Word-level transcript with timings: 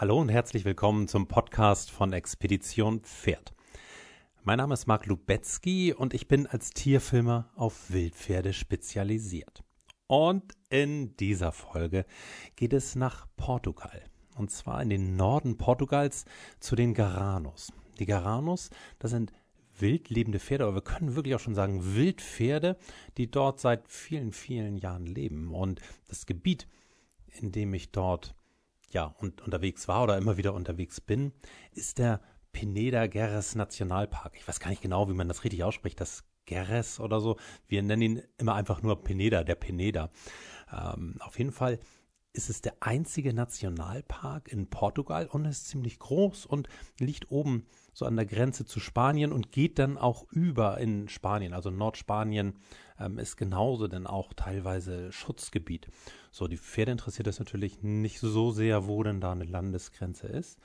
Hallo 0.00 0.18
und 0.18 0.30
herzlich 0.30 0.64
willkommen 0.64 1.08
zum 1.08 1.28
Podcast 1.28 1.90
von 1.90 2.14
Expedition 2.14 3.00
Pferd. 3.00 3.52
Mein 4.44 4.56
Name 4.56 4.72
ist 4.72 4.86
Marc 4.86 5.04
Lubetzky 5.04 5.92
und 5.92 6.14
ich 6.14 6.26
bin 6.26 6.46
als 6.46 6.70
Tierfilmer 6.70 7.50
auf 7.54 7.90
Wildpferde 7.90 8.54
spezialisiert. 8.54 9.62
Und 10.06 10.54
in 10.70 11.18
dieser 11.18 11.52
Folge 11.52 12.06
geht 12.56 12.72
es 12.72 12.96
nach 12.96 13.26
Portugal. 13.36 14.02
Und 14.38 14.50
zwar 14.50 14.80
in 14.80 14.88
den 14.88 15.16
Norden 15.16 15.58
Portugals 15.58 16.24
zu 16.60 16.76
den 16.76 16.94
Garanos. 16.94 17.70
Die 17.98 18.06
Garanos, 18.06 18.70
das 19.00 19.10
sind 19.10 19.34
wildlebende 19.78 20.40
Pferde, 20.40 20.64
aber 20.64 20.76
wir 20.76 20.82
können 20.82 21.14
wirklich 21.14 21.34
auch 21.34 21.40
schon 21.40 21.54
sagen 21.54 21.94
Wildpferde, 21.94 22.78
die 23.18 23.30
dort 23.30 23.60
seit 23.60 23.86
vielen, 23.86 24.32
vielen 24.32 24.78
Jahren 24.78 25.04
leben. 25.04 25.52
Und 25.54 25.82
das 26.08 26.24
Gebiet, 26.24 26.68
in 27.26 27.52
dem 27.52 27.74
ich 27.74 27.92
dort 27.92 28.34
ja 28.92 29.14
und 29.18 29.40
unterwegs 29.42 29.88
war 29.88 30.02
oder 30.02 30.18
immer 30.18 30.36
wieder 30.36 30.54
unterwegs 30.54 31.00
bin, 31.00 31.32
ist 31.72 31.98
der 31.98 32.20
Pineda 32.52 33.06
Gerres 33.06 33.54
Nationalpark. 33.54 34.34
Ich 34.36 34.46
weiß 34.46 34.60
gar 34.60 34.70
nicht 34.70 34.82
genau, 34.82 35.08
wie 35.08 35.14
man 35.14 35.28
das 35.28 35.44
richtig 35.44 35.62
ausspricht, 35.64 36.00
das 36.00 36.24
Gerres 36.46 36.98
oder 37.00 37.20
so. 37.20 37.36
Wir 37.66 37.82
nennen 37.82 38.02
ihn 38.02 38.22
immer 38.38 38.54
einfach 38.54 38.82
nur 38.82 39.02
Pineda, 39.02 39.44
der 39.44 39.54
Pineda. 39.54 40.10
Ähm, 40.72 41.16
auf 41.20 41.38
jeden 41.38 41.52
Fall 41.52 41.78
ist 42.32 42.48
es 42.48 42.60
der 42.60 42.74
einzige 42.80 43.34
Nationalpark 43.34 44.48
in 44.48 44.68
Portugal 44.68 45.26
und 45.26 45.44
ist 45.46 45.68
ziemlich 45.68 45.98
groß 45.98 46.46
und 46.46 46.68
liegt 46.98 47.30
oben 47.30 47.66
so 47.92 48.06
an 48.06 48.16
der 48.16 48.26
Grenze 48.26 48.64
zu 48.64 48.78
Spanien 48.78 49.32
und 49.32 49.50
geht 49.50 49.78
dann 49.78 49.98
auch 49.98 50.24
über 50.30 50.78
in 50.78 51.08
Spanien. 51.08 51.52
Also 51.52 51.70
Nordspanien 51.70 52.54
ähm, 53.00 53.18
ist 53.18 53.36
genauso 53.36 53.88
denn 53.88 54.06
auch 54.06 54.32
teilweise 54.32 55.10
Schutzgebiet. 55.10 55.88
So, 56.30 56.46
die 56.46 56.56
Pferde 56.56 56.92
interessiert 56.92 57.26
es 57.26 57.40
natürlich 57.40 57.82
nicht 57.82 58.20
so 58.20 58.52
sehr, 58.52 58.86
wo 58.86 59.02
denn 59.02 59.20
da 59.20 59.32
eine 59.32 59.44
Landesgrenze 59.44 60.28
ist. 60.28 60.58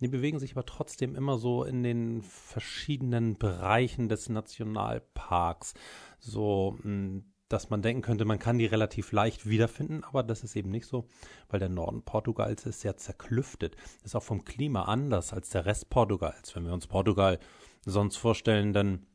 Die 0.00 0.08
bewegen 0.08 0.40
sich 0.40 0.52
aber 0.52 0.66
trotzdem 0.66 1.14
immer 1.14 1.38
so 1.38 1.62
in 1.62 1.84
den 1.84 2.22
verschiedenen 2.22 3.38
Bereichen 3.38 4.08
des 4.08 4.28
Nationalparks. 4.28 5.74
So, 6.18 6.78
hm, 6.82 7.31
dass 7.52 7.70
man 7.70 7.82
denken 7.82 8.02
könnte, 8.02 8.24
man 8.24 8.38
kann 8.38 8.58
die 8.58 8.66
relativ 8.66 9.12
leicht 9.12 9.46
wiederfinden, 9.46 10.04
aber 10.04 10.22
das 10.22 10.42
ist 10.42 10.56
eben 10.56 10.70
nicht 10.70 10.86
so, 10.86 11.06
weil 11.48 11.60
der 11.60 11.68
Norden 11.68 12.02
Portugals 12.02 12.66
ist 12.66 12.80
sehr 12.80 12.96
zerklüftet. 12.96 13.76
Ist 14.04 14.16
auch 14.16 14.22
vom 14.22 14.44
Klima 14.44 14.84
anders 14.84 15.32
als 15.32 15.50
der 15.50 15.66
Rest 15.66 15.90
Portugals. 15.90 16.56
Wenn 16.56 16.64
wir 16.64 16.72
uns 16.72 16.86
Portugal 16.86 17.38
sonst 17.84 18.16
vorstellen, 18.16 18.72
dann 18.72 19.06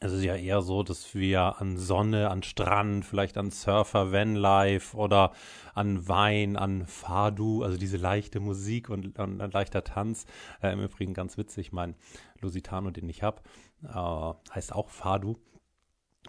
ist 0.00 0.12
es 0.12 0.24
ja 0.24 0.34
eher 0.34 0.60
so, 0.60 0.82
dass 0.82 1.14
wir 1.14 1.60
an 1.60 1.78
Sonne, 1.78 2.30
an 2.30 2.42
Strand, 2.42 3.06
vielleicht 3.06 3.38
an 3.38 3.50
Surfer, 3.50 4.12
Vanlife 4.12 4.96
oder 4.96 5.32
an 5.72 6.06
Wein, 6.08 6.56
an 6.56 6.86
Fadu, 6.86 7.62
also 7.62 7.78
diese 7.78 7.96
leichte 7.96 8.40
Musik 8.40 8.90
und, 8.90 9.18
und 9.18 9.40
ein 9.40 9.50
leichter 9.50 9.84
Tanz. 9.84 10.26
Äh, 10.62 10.72
Im 10.72 10.80
Übrigen 10.82 11.14
ganz 11.14 11.38
witzig, 11.38 11.72
mein 11.72 11.94
Lusitano, 12.40 12.90
den 12.90 13.08
ich 13.08 13.22
habe, 13.22 13.40
äh, 13.82 14.52
heißt 14.54 14.74
auch 14.74 14.90
Fadu. 14.90 15.38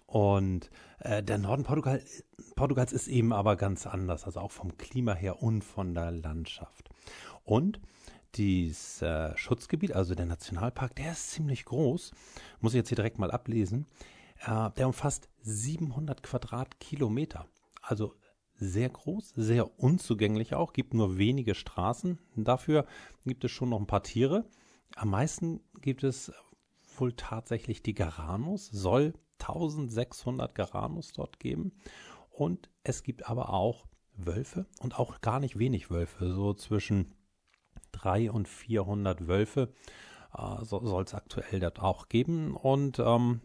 Und 0.05 0.69
äh, 0.99 1.23
der 1.23 1.37
Norden 1.37 1.63
Portugal, 1.63 2.01
Portugals 2.55 2.93
ist 2.93 3.07
eben 3.07 3.33
aber 3.33 3.55
ganz 3.55 3.87
anders, 3.87 4.25
also 4.25 4.39
auch 4.39 4.51
vom 4.51 4.77
Klima 4.77 5.13
her 5.13 5.41
und 5.41 5.63
von 5.63 5.93
der 5.93 6.11
Landschaft. 6.11 6.89
Und 7.43 7.79
dieses 8.35 9.01
äh, 9.01 9.35
Schutzgebiet, 9.37 9.93
also 9.93 10.15
der 10.15 10.25
Nationalpark, 10.25 10.95
der 10.95 11.13
ist 11.13 11.31
ziemlich 11.31 11.65
groß, 11.65 12.11
muss 12.59 12.73
ich 12.73 12.77
jetzt 12.77 12.89
hier 12.89 12.97
direkt 12.97 13.19
mal 13.19 13.31
ablesen. 13.31 13.87
Äh, 14.45 14.71
der 14.71 14.87
umfasst 14.87 15.29
700 15.41 16.21
Quadratkilometer, 16.21 17.47
also 17.81 18.13
sehr 18.57 18.89
groß, 18.89 19.33
sehr 19.35 19.79
unzugänglich 19.79 20.53
auch, 20.55 20.73
gibt 20.73 20.93
nur 20.93 21.17
wenige 21.17 21.55
Straßen. 21.55 22.19
Dafür 22.35 22.85
gibt 23.25 23.43
es 23.43 23.51
schon 23.51 23.69
noch 23.69 23.79
ein 23.79 23.87
paar 23.87 24.03
Tiere. 24.03 24.45
Am 24.95 25.09
meisten 25.09 25.61
gibt 25.81 26.03
es 26.03 26.31
wohl 26.99 27.13
tatsächlich 27.13 27.81
die 27.81 27.93
Garanos, 27.93 28.67
soll 28.67 29.13
1600 29.39 30.55
Garanos 30.55 31.11
dort 31.13 31.39
geben. 31.39 31.73
Und 32.29 32.69
es 32.83 33.03
gibt 33.03 33.29
aber 33.29 33.53
auch 33.53 33.85
Wölfe 34.13 34.65
und 34.79 34.99
auch 34.99 35.21
gar 35.21 35.39
nicht 35.39 35.57
wenig 35.57 35.89
Wölfe, 35.89 36.33
so 36.33 36.53
zwischen 36.53 37.13
300 37.91 38.33
und 38.33 38.47
400 38.47 39.27
Wölfe 39.27 39.73
äh, 40.37 40.63
so, 40.63 40.85
soll 40.85 41.03
es 41.03 41.13
aktuell 41.13 41.59
dort 41.59 41.79
auch 41.79 42.09
geben. 42.09 42.55
Und 42.55 42.99
ähm, 42.99 43.41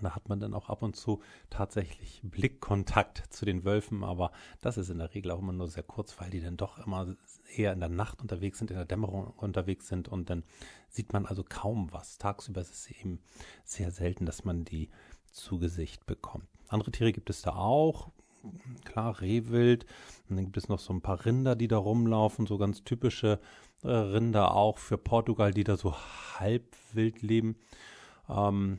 da 0.00 0.14
hat 0.14 0.28
man 0.28 0.40
dann 0.40 0.54
auch 0.54 0.68
ab 0.68 0.82
und 0.82 0.96
zu 0.96 1.20
tatsächlich 1.50 2.20
Blickkontakt 2.22 3.22
zu 3.30 3.44
den 3.44 3.64
Wölfen, 3.64 4.04
aber 4.04 4.32
das 4.60 4.78
ist 4.78 4.88
in 4.88 4.98
der 4.98 5.14
Regel 5.14 5.30
auch 5.32 5.40
immer 5.40 5.52
nur 5.52 5.68
sehr 5.68 5.82
kurz, 5.82 6.18
weil 6.20 6.30
die 6.30 6.40
dann 6.40 6.56
doch 6.56 6.78
immer 6.86 7.14
eher 7.54 7.72
in 7.72 7.80
der 7.80 7.88
Nacht 7.88 8.20
unterwegs 8.20 8.58
sind, 8.58 8.70
in 8.70 8.76
der 8.76 8.86
Dämmerung 8.86 9.28
unterwegs 9.36 9.88
sind 9.88 10.08
und 10.08 10.30
dann 10.30 10.44
sieht 10.88 11.12
man 11.12 11.26
also 11.26 11.44
kaum 11.48 11.92
was. 11.92 12.18
Tagsüber 12.18 12.60
ist 12.60 12.72
es 12.72 12.90
eben 12.90 13.20
sehr 13.64 13.90
selten, 13.90 14.26
dass 14.26 14.44
man 14.44 14.64
die 14.64 14.90
zu 15.30 15.58
Gesicht 15.58 16.06
bekommt. 16.06 16.46
Andere 16.68 16.90
Tiere 16.90 17.12
gibt 17.12 17.30
es 17.30 17.42
da 17.42 17.54
auch. 17.54 18.10
Klar, 18.84 19.20
Rehwild. 19.20 19.84
Und 20.28 20.36
dann 20.36 20.46
gibt 20.46 20.56
es 20.56 20.68
noch 20.68 20.78
so 20.78 20.92
ein 20.92 21.02
paar 21.02 21.24
Rinder, 21.24 21.56
die 21.56 21.68
da 21.68 21.76
rumlaufen, 21.76 22.46
so 22.46 22.58
ganz 22.58 22.84
typische 22.84 23.38
äh, 23.82 23.88
Rinder 23.88 24.54
auch 24.54 24.78
für 24.78 24.98
Portugal, 24.98 25.52
die 25.52 25.64
da 25.64 25.76
so 25.76 25.94
halb 26.38 26.76
wild 26.92 27.22
leben. 27.22 27.56
Ähm, 28.28 28.78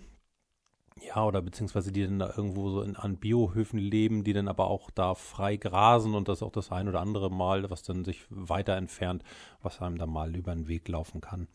ja, 1.01 1.25
oder 1.25 1.41
beziehungsweise 1.41 1.91
die 1.91 2.03
dann 2.03 2.19
da 2.19 2.33
irgendwo 2.35 2.69
so 2.69 2.81
in, 2.81 2.95
an 2.95 3.17
Biohöfen 3.17 3.79
leben, 3.79 4.23
die 4.23 4.33
dann 4.33 4.47
aber 4.47 4.67
auch 4.67 4.91
da 4.91 5.15
frei 5.15 5.57
grasen 5.57 6.13
und 6.13 6.27
das 6.27 6.43
auch 6.43 6.51
das 6.51 6.71
ein 6.71 6.87
oder 6.87 7.01
andere 7.01 7.31
Mal, 7.31 7.69
was 7.69 7.83
dann 7.83 8.05
sich 8.05 8.25
weiter 8.29 8.75
entfernt, 8.75 9.23
was 9.61 9.81
einem 9.81 9.97
da 9.97 10.05
mal 10.05 10.35
über 10.35 10.53
den 10.53 10.67
Weg 10.67 10.87
laufen 10.87 11.21
kann. 11.21 11.47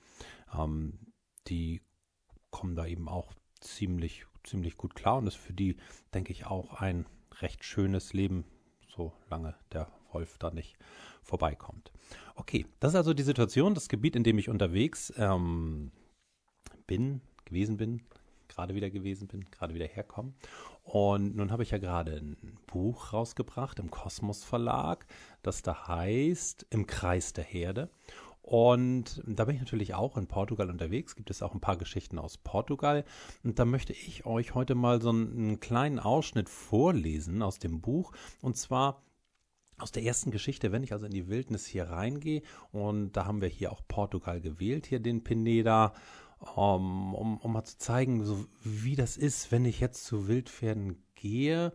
Ähm, 0.56 0.98
die 1.46 1.80
kommen 2.50 2.74
da 2.74 2.86
eben 2.86 3.08
auch 3.08 3.32
ziemlich, 3.60 4.26
ziemlich 4.42 4.76
gut 4.76 4.94
klar 4.94 5.18
und 5.18 5.26
ist 5.26 5.36
für 5.36 5.52
die, 5.52 5.76
denke 6.12 6.32
ich, 6.32 6.46
auch 6.46 6.74
ein 6.80 7.06
recht 7.40 7.64
schönes 7.64 8.12
Leben, 8.12 8.44
solange 8.88 9.54
der 9.72 9.88
Wolf 10.12 10.38
da 10.38 10.50
nicht 10.50 10.76
vorbeikommt. 11.22 11.92
Okay, 12.34 12.66
das 12.80 12.92
ist 12.92 12.96
also 12.96 13.14
die 13.14 13.22
Situation, 13.22 13.74
das 13.74 13.88
Gebiet, 13.88 14.16
in 14.16 14.24
dem 14.24 14.38
ich 14.38 14.48
unterwegs 14.48 15.12
ähm, 15.16 15.92
bin, 16.86 17.20
gewesen 17.44 17.76
bin, 17.76 18.02
gerade 18.56 18.74
wieder 18.74 18.90
gewesen 18.90 19.28
bin, 19.28 19.44
gerade 19.50 19.74
wieder 19.74 19.86
herkommen. 19.86 20.34
Und 20.82 21.36
nun 21.36 21.52
habe 21.52 21.62
ich 21.62 21.70
ja 21.70 21.78
gerade 21.78 22.16
ein 22.16 22.58
Buch 22.66 23.12
rausgebracht 23.12 23.78
im 23.78 23.90
Kosmos 23.90 24.44
Verlag, 24.44 25.06
das 25.42 25.62
da 25.62 25.88
heißt 25.88 26.66
Im 26.70 26.86
Kreis 26.86 27.32
der 27.34 27.44
Herde. 27.44 27.90
Und 28.40 29.22
da 29.26 29.44
bin 29.44 29.56
ich 29.56 29.60
natürlich 29.60 29.94
auch 29.94 30.16
in 30.16 30.28
Portugal 30.28 30.70
unterwegs. 30.70 31.16
Gibt 31.16 31.30
es 31.30 31.42
auch 31.42 31.52
ein 31.52 31.60
paar 31.60 31.76
Geschichten 31.76 32.18
aus 32.18 32.38
Portugal. 32.38 33.04
Und 33.42 33.58
da 33.58 33.64
möchte 33.64 33.92
ich 33.92 34.24
euch 34.24 34.54
heute 34.54 34.76
mal 34.76 35.02
so 35.02 35.10
einen 35.10 35.58
kleinen 35.58 35.98
Ausschnitt 35.98 36.48
vorlesen 36.48 37.42
aus 37.42 37.58
dem 37.58 37.80
Buch. 37.80 38.12
Und 38.40 38.56
zwar 38.56 39.02
aus 39.78 39.90
der 39.90 40.04
ersten 40.04 40.30
Geschichte, 40.30 40.72
wenn 40.72 40.84
ich 40.84 40.92
also 40.92 41.06
in 41.06 41.12
die 41.12 41.28
Wildnis 41.28 41.66
hier 41.66 41.90
reingehe. 41.90 42.42
Und 42.70 43.12
da 43.12 43.26
haben 43.26 43.40
wir 43.40 43.48
hier 43.48 43.72
auch 43.72 43.82
Portugal 43.88 44.40
gewählt, 44.40 44.86
hier 44.86 45.00
den 45.00 45.24
Pineda 45.24 45.92
um, 46.40 47.14
um, 47.14 47.38
um 47.38 47.52
mal 47.52 47.64
zu 47.64 47.78
zeigen, 47.78 48.24
so 48.24 48.46
wie 48.62 48.96
das 48.96 49.16
ist, 49.16 49.50
wenn 49.52 49.64
ich 49.64 49.80
jetzt 49.80 50.04
zu 50.04 50.28
Wildpferden 50.28 51.02
gehe. 51.14 51.72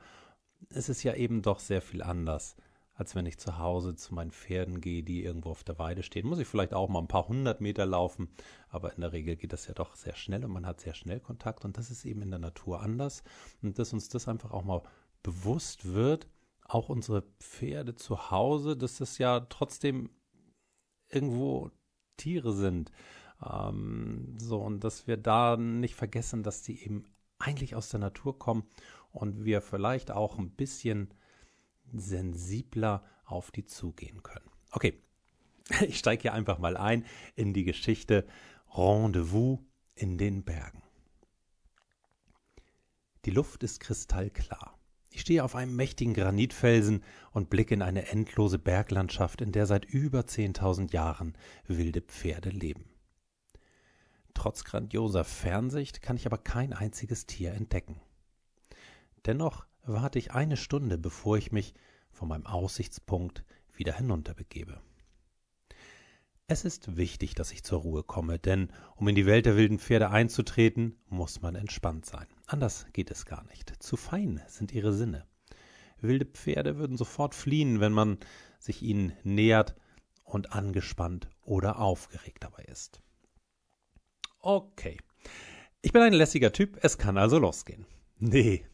Es 0.70 0.90
ist 0.90 1.04
ja 1.04 1.16
eben 1.16 1.42
doch 1.42 1.60
sehr 1.60 1.82
viel 1.82 2.04
anders, 2.04 2.56
als 2.94 3.16
wenn 3.16 3.26
ich 3.26 3.40
zu 3.40 3.58
Hause 3.58 3.96
zu 3.96 4.14
meinen 4.14 4.32
Pferden 4.32 4.80
gehe, 4.80 5.04
die 5.04 5.24
irgendwo 5.24 5.50
auf 5.50 5.64
der 5.64 5.80
Weide 5.80 6.04
stehen. 6.04 6.28
Muss 6.28 6.40
ich 6.40 6.48
vielleicht 6.48 6.74
auch 6.74 6.90
mal 6.90 7.00
ein 7.00 7.08
paar 7.08 7.28
hundert 7.28 7.62
Meter 7.62 7.86
laufen, 7.86 8.30
aber 8.70 8.94
in 8.94 9.02
der 9.02 9.12
Regel 9.12 9.36
geht 9.36 9.54
das 9.54 9.68
ja 9.68 9.74
doch 9.74 9.96
sehr 9.96 10.16
schnell 10.16 10.46
und 10.46 10.52
man 10.52 10.68
hat 10.68 10.80
sehr 10.80 10.94
schnell 10.94 11.20
Kontakt 11.20 11.66
und 11.66 11.78
das 11.78 11.90
ist 11.90 12.06
eben 12.06 12.22
in 12.22 12.30
der 12.30 12.40
Natur 12.40 12.82
anders 12.82 13.24
und 13.62 13.80
dass 13.80 13.94
uns 13.94 14.10
das 14.10 14.28
einfach 14.28 14.52
auch 14.52 14.64
mal 14.64 14.84
bewusst 15.24 15.94
wird, 15.94 16.28
auch 16.64 16.90
unsere 16.90 17.24
Pferde 17.40 17.96
zu 17.96 18.32
Hause, 18.32 18.78
dass 18.78 18.98
das 18.98 19.18
ja 19.18 19.42
trotzdem 19.42 20.09
irgendwo 21.09 21.72
Tiere 22.18 22.53
sind 22.53 22.91
ähm, 23.43 24.35
so, 24.38 24.59
und 24.59 24.84
dass 24.84 25.08
wir 25.08 25.17
da 25.17 25.58
nicht 25.58 25.96
vergessen, 25.96 26.43
dass 26.43 26.61
die 26.61 26.84
eben 26.84 27.05
eigentlich 27.40 27.76
aus 27.76 27.90
der 27.90 27.99
Natur 27.99 28.38
kommen 28.38 28.64
und 29.11 29.46
wir 29.46 29.61
vielleicht 29.61 30.11
auch 30.11 30.38
ein 30.38 30.52
bisschen 30.52 31.14
sensibler 31.91 33.03
auf 33.26 33.52
die 33.52 33.66
zugehen 33.66 34.23
können. 34.23 34.49
Okay, 34.72 35.02
ich 35.82 35.97
steige 35.97 36.23
hier 36.23 36.34
einfach 36.34 36.59
mal 36.59 36.78
ein 36.78 37.05
in 37.35 37.53
die 37.53 37.64
Geschichte 37.64 38.26
Rendezvous 38.70 39.59
in 39.96 40.17
den 40.17 40.44
Bergen. 40.44 40.82
Die 43.26 43.32
Luft 43.32 43.64
ist 43.64 43.79
kristallklar. 43.79 44.78
Ich 45.09 45.22
stehe 45.22 45.44
auf 45.44 45.55
einem 45.55 45.76
mächtigen 45.76 46.14
Granitfelsen 46.14 47.03
und 47.32 47.49
blicke 47.49 47.73
in 47.73 47.82
eine 47.82 48.08
endlose 48.08 48.58
Berglandschaft, 48.58 49.41
in 49.41 49.52
der 49.52 49.66
seit 49.66 49.84
über 49.85 50.22
10.000 50.22 50.94
Jahren 50.94 51.37
wilde 51.67 52.02
Pferde 52.02 52.49
leben. 52.49 52.91
Trotz 54.41 54.64
grandioser 54.64 55.23
Fernsicht 55.23 56.02
kann 56.02 56.16
ich 56.16 56.26
aber 56.26 56.40
kein 56.40 56.73
einziges 56.73 57.28
Tier 57.28 57.53
entdecken. 57.53 58.02
Dennoch 59.28 59.67
warte 59.84 60.17
ich 60.17 60.32
eine 60.32 60.58
Stunde, 60.58 60.97
bevor 60.97 61.38
ich 61.38 61.52
mich 61.52 61.76
von 62.09 62.28
meinem 62.28 62.47
Aussichtspunkt 62.47 63.43
wieder 63.72 63.93
hinunterbegebe. 63.93 64.82
Es 66.47 66.66
ist 66.66 66.97
wichtig, 66.97 67.35
dass 67.35 67.52
ich 67.52 67.64
zur 67.64 67.82
Ruhe 67.82 68.02
komme, 68.02 68.40
denn 68.40 68.72
um 68.96 69.08
in 69.08 69.14
die 69.14 69.28
Welt 69.28 69.46
der 69.46 69.58
wilden 69.58 69.78
Pferde 69.78 70.09
einzutreten, 70.09 70.97
muss 71.08 71.44
man 71.44 71.53
entspannt 71.53 72.08
sein. 72.08 72.26
Anders 72.47 72.87
geht 72.94 73.11
es 73.11 73.28
gar 73.28 73.44
nicht. 73.44 73.72
Zu 73.84 73.96
fein 73.96 74.41
sind 74.47 74.72
ihre 74.72 74.91
Sinne. 74.91 75.28
Wilde 75.99 76.26
Pferde 76.26 76.79
würden 76.79 76.97
sofort 76.97 77.35
fliehen, 77.35 77.79
wenn 77.79 77.94
man 77.94 78.17
sich 78.58 78.82
ihnen 78.82 79.14
nähert 79.23 79.76
und 80.23 80.53
angespannt 80.53 81.29
oder 81.44 81.78
aufgeregt 81.78 82.44
dabei 82.44 82.64
ist. 82.64 83.03
Okay. 84.41 84.97
Ich 85.82 85.93
bin 85.93 86.02
ein 86.02 86.14
lässiger 86.14 86.52
Typ, 86.52 86.78
es 86.82 86.97
kann 86.97 87.17
also 87.17 87.38
losgehen. 87.38 87.85
Nee, 88.20 88.66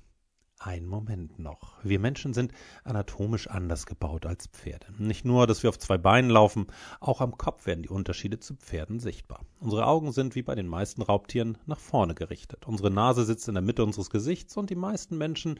ein 0.60 0.86
Moment 0.86 1.40
noch. 1.40 1.78
Wir 1.84 2.00
Menschen 2.00 2.34
sind 2.34 2.52
anatomisch 2.84 3.48
anders 3.48 3.86
gebaut 3.86 4.26
als 4.26 4.48
Pferde. 4.48 4.88
Nicht 4.98 5.24
nur, 5.24 5.46
dass 5.46 5.62
wir 5.64 5.70
auf 5.70 5.78
zwei 5.78 5.98
Beinen 5.98 6.30
laufen, 6.30 6.68
auch 7.00 7.22
am 7.22 7.38
Kopf 7.38 7.66
werden 7.66 7.84
die 7.84 7.90
Unterschiede 7.90 8.40
zu 8.40 8.56
Pferden 8.56 9.00
sichtbar. 9.00 9.46
Unsere 9.60 9.86
Augen 9.86 10.12
sind 10.12 10.36
wie 10.36 10.42
bei 10.42 10.56
den 10.56 10.68
meisten 10.68 11.02
Raubtieren 11.02 11.58
nach 11.66 11.80
vorne 11.80 12.16
gerichtet. 12.16 12.66
Unsere 12.66 12.90
Nase 12.90 13.24
sitzt 13.24 13.48
in 13.48 13.54
der 13.54 13.62
Mitte 13.62 13.84
unseres 13.84 14.10
Gesichts 14.10 14.58
und 14.58 14.70
die 14.70 14.76
meisten 14.76 15.18
Menschen 15.18 15.60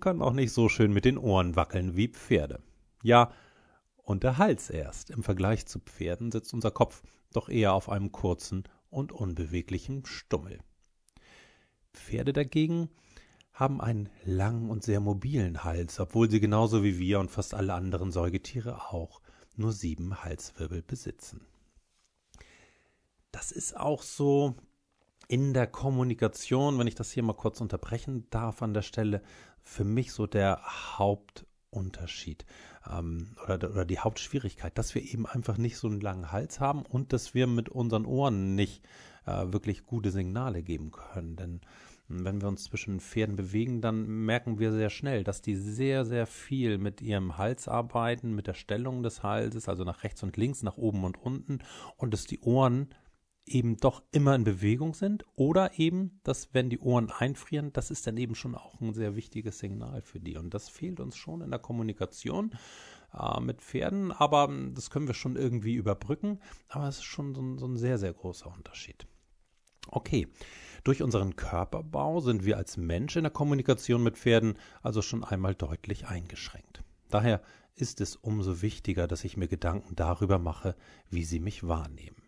können 0.00 0.22
auch 0.22 0.32
nicht 0.32 0.52
so 0.52 0.68
schön 0.68 0.92
mit 0.92 1.04
den 1.04 1.18
Ohren 1.18 1.54
wackeln 1.54 1.96
wie 1.96 2.08
Pferde. 2.08 2.60
Ja, 3.02 3.30
und 4.02 4.22
der 4.22 4.38
Hals 4.38 4.68
erst. 4.68 5.10
Im 5.10 5.22
Vergleich 5.22 5.66
zu 5.66 5.78
Pferden 5.78 6.32
sitzt 6.32 6.52
unser 6.52 6.70
Kopf 6.70 7.02
doch 7.32 7.48
eher 7.48 7.72
auf 7.72 7.88
einem 7.88 8.12
kurzen 8.12 8.64
und 8.94 9.12
unbeweglichen 9.12 10.06
Stummel. 10.06 10.60
Pferde 11.92 12.32
dagegen 12.32 12.88
haben 13.52 13.80
einen 13.80 14.08
langen 14.24 14.70
und 14.70 14.82
sehr 14.82 15.00
mobilen 15.00 15.62
Hals, 15.62 16.00
obwohl 16.00 16.30
sie 16.30 16.40
genauso 16.40 16.82
wie 16.82 16.98
wir 16.98 17.20
und 17.20 17.30
fast 17.30 17.54
alle 17.54 17.74
anderen 17.74 18.10
Säugetiere 18.10 18.90
auch 18.92 19.20
nur 19.56 19.72
sieben 19.72 20.24
Halswirbel 20.24 20.82
besitzen. 20.82 21.46
Das 23.30 23.52
ist 23.52 23.76
auch 23.76 24.02
so 24.02 24.56
in 25.28 25.54
der 25.54 25.66
Kommunikation, 25.66 26.78
wenn 26.78 26.86
ich 26.86 26.94
das 26.94 27.12
hier 27.12 27.22
mal 27.22 27.34
kurz 27.34 27.60
unterbrechen 27.60 28.28
darf 28.30 28.62
an 28.62 28.74
der 28.74 28.82
Stelle, 28.82 29.22
für 29.62 29.84
mich 29.84 30.12
so 30.12 30.26
der 30.26 30.60
Hauptunterschied 31.74 32.44
ähm, 32.90 33.28
oder, 33.44 33.70
oder 33.70 33.84
die 33.84 33.98
Hauptschwierigkeit, 33.98 34.76
dass 34.78 34.94
wir 34.94 35.02
eben 35.02 35.26
einfach 35.26 35.58
nicht 35.58 35.76
so 35.76 35.88
einen 35.88 36.00
langen 36.00 36.32
Hals 36.32 36.60
haben 36.60 36.82
und 36.82 37.12
dass 37.12 37.34
wir 37.34 37.46
mit 37.46 37.68
unseren 37.68 38.06
Ohren 38.06 38.54
nicht 38.54 38.82
äh, 39.26 39.52
wirklich 39.52 39.84
gute 39.84 40.10
Signale 40.10 40.62
geben 40.62 40.90
können. 40.92 41.36
Denn 41.36 41.60
wenn 42.08 42.40
wir 42.40 42.48
uns 42.48 42.64
zwischen 42.64 43.00
Pferden 43.00 43.36
bewegen, 43.36 43.80
dann 43.80 44.06
merken 44.06 44.58
wir 44.58 44.72
sehr 44.72 44.90
schnell, 44.90 45.24
dass 45.24 45.40
die 45.40 45.56
sehr, 45.56 46.04
sehr 46.04 46.26
viel 46.26 46.76
mit 46.76 47.00
ihrem 47.00 47.38
Hals 47.38 47.66
arbeiten, 47.66 48.34
mit 48.34 48.46
der 48.46 48.54
Stellung 48.54 49.02
des 49.02 49.22
Halses, 49.22 49.68
also 49.68 49.84
nach 49.84 50.04
rechts 50.04 50.22
und 50.22 50.36
links, 50.36 50.62
nach 50.62 50.76
oben 50.76 51.04
und 51.04 51.16
unten, 51.16 51.60
und 51.96 52.12
dass 52.12 52.26
die 52.26 52.40
Ohren 52.40 52.88
eben 53.46 53.76
doch 53.76 54.02
immer 54.10 54.34
in 54.34 54.44
Bewegung 54.44 54.94
sind 54.94 55.24
oder 55.34 55.78
eben, 55.78 56.20
dass 56.22 56.54
wenn 56.54 56.70
die 56.70 56.78
Ohren 56.78 57.10
einfrieren, 57.10 57.72
das 57.72 57.90
ist 57.90 58.06
dann 58.06 58.16
eben 58.16 58.34
schon 58.34 58.54
auch 58.54 58.80
ein 58.80 58.94
sehr 58.94 59.16
wichtiges 59.16 59.58
Signal 59.58 60.02
für 60.02 60.20
die. 60.20 60.36
Und 60.36 60.54
das 60.54 60.68
fehlt 60.68 61.00
uns 61.00 61.16
schon 61.16 61.42
in 61.42 61.50
der 61.50 61.60
Kommunikation 61.60 62.52
äh, 63.12 63.40
mit 63.40 63.60
Pferden, 63.60 64.12
aber 64.12 64.50
das 64.74 64.90
können 64.90 65.06
wir 65.06 65.14
schon 65.14 65.36
irgendwie 65.36 65.74
überbrücken. 65.74 66.40
Aber 66.68 66.88
es 66.88 66.98
ist 66.98 67.04
schon 67.04 67.34
so 67.34 67.42
ein, 67.42 67.58
so 67.58 67.66
ein 67.66 67.76
sehr, 67.76 67.98
sehr 67.98 68.12
großer 68.12 68.52
Unterschied. 68.52 69.06
Okay, 69.88 70.28
durch 70.82 71.02
unseren 71.02 71.36
Körperbau 71.36 72.20
sind 72.20 72.44
wir 72.44 72.56
als 72.56 72.78
Mensch 72.78 73.16
in 73.16 73.24
der 73.24 73.32
Kommunikation 73.32 74.02
mit 74.02 74.16
Pferden 74.16 74.56
also 74.82 75.02
schon 75.02 75.22
einmal 75.22 75.54
deutlich 75.54 76.06
eingeschränkt. 76.06 76.82
Daher 77.10 77.42
ist 77.74 78.00
es 78.00 78.16
umso 78.16 78.62
wichtiger, 78.62 79.06
dass 79.06 79.24
ich 79.24 79.36
mir 79.36 79.48
Gedanken 79.48 79.94
darüber 79.96 80.38
mache, 80.38 80.74
wie 81.10 81.24
sie 81.24 81.40
mich 81.40 81.66
wahrnehmen. 81.66 82.23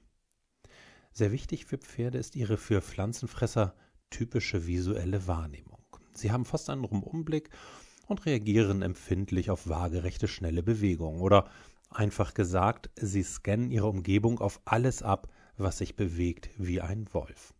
Sehr 1.19 1.33
wichtig 1.33 1.65
für 1.65 1.79
Pferde 1.79 2.19
ist 2.19 2.37
ihre 2.37 2.59
für 2.59 2.83
Pflanzenfresser 2.83 3.75
typische 4.11 4.67
visuelle 4.67 5.27
Wahrnehmung. 5.27 5.81
Sie 6.13 6.31
haben 6.31 6.45
fast 6.45 6.69
einen 6.69 6.85
Rumumblick 6.85 7.49
und 8.07 8.27
reagieren 8.27 8.83
empfindlich 8.83 9.49
auf 9.49 9.67
waagerechte, 9.67 10.29
schnelle 10.29 10.63
Bewegungen. 10.63 11.23
Oder 11.23 11.49
einfach 11.89 12.35
gesagt, 12.35 12.91
sie 12.97 13.23
scannen 13.23 13.71
ihre 13.71 13.87
Umgebung 13.87 14.41
auf 14.41 14.61
alles 14.67 15.03
ab, 15.03 15.33
was 15.57 15.79
sich 15.79 15.97
bewegt 15.97 16.51
wie 16.59 16.83
ein 16.83 17.07
Wolf. 17.15 17.55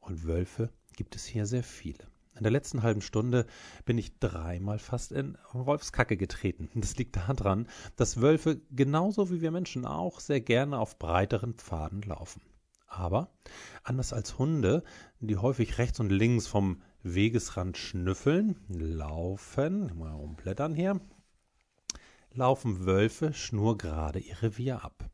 Und 0.00 0.26
Wölfe 0.26 0.72
gibt 0.96 1.14
es 1.14 1.24
hier 1.24 1.46
sehr 1.46 1.62
viele. 1.62 2.08
In 2.34 2.42
der 2.42 2.50
letzten 2.50 2.82
halben 2.82 3.02
Stunde 3.02 3.46
bin 3.84 3.98
ich 3.98 4.18
dreimal 4.18 4.80
fast 4.80 5.12
in 5.12 5.38
Wolfskacke 5.52 6.16
getreten. 6.16 6.68
Das 6.74 6.96
liegt 6.96 7.14
daran, 7.14 7.68
dass 7.94 8.20
Wölfe 8.20 8.60
genauso 8.72 9.30
wie 9.30 9.42
wir 9.42 9.52
Menschen 9.52 9.86
auch 9.86 10.18
sehr 10.18 10.40
gerne 10.40 10.76
auf 10.76 10.98
breiteren 10.98 11.54
Pfaden 11.54 12.02
laufen. 12.02 12.42
Aber 12.96 13.28
anders 13.82 14.12
als 14.12 14.38
Hunde, 14.38 14.84
die 15.18 15.36
häufig 15.36 15.78
rechts 15.78 15.98
und 15.98 16.10
links 16.10 16.46
vom 16.46 16.80
Wegesrand 17.02 17.76
schnüffeln, 17.76 18.56
laufen, 18.68 19.98
mal 19.98 20.14
umblättern 20.14 20.74
hier, 20.74 21.00
laufen 22.32 22.86
Wölfe 22.86 23.32
schnurgerade 23.32 24.20
ihr 24.20 24.40
Revier 24.42 24.84
ab. 24.84 25.10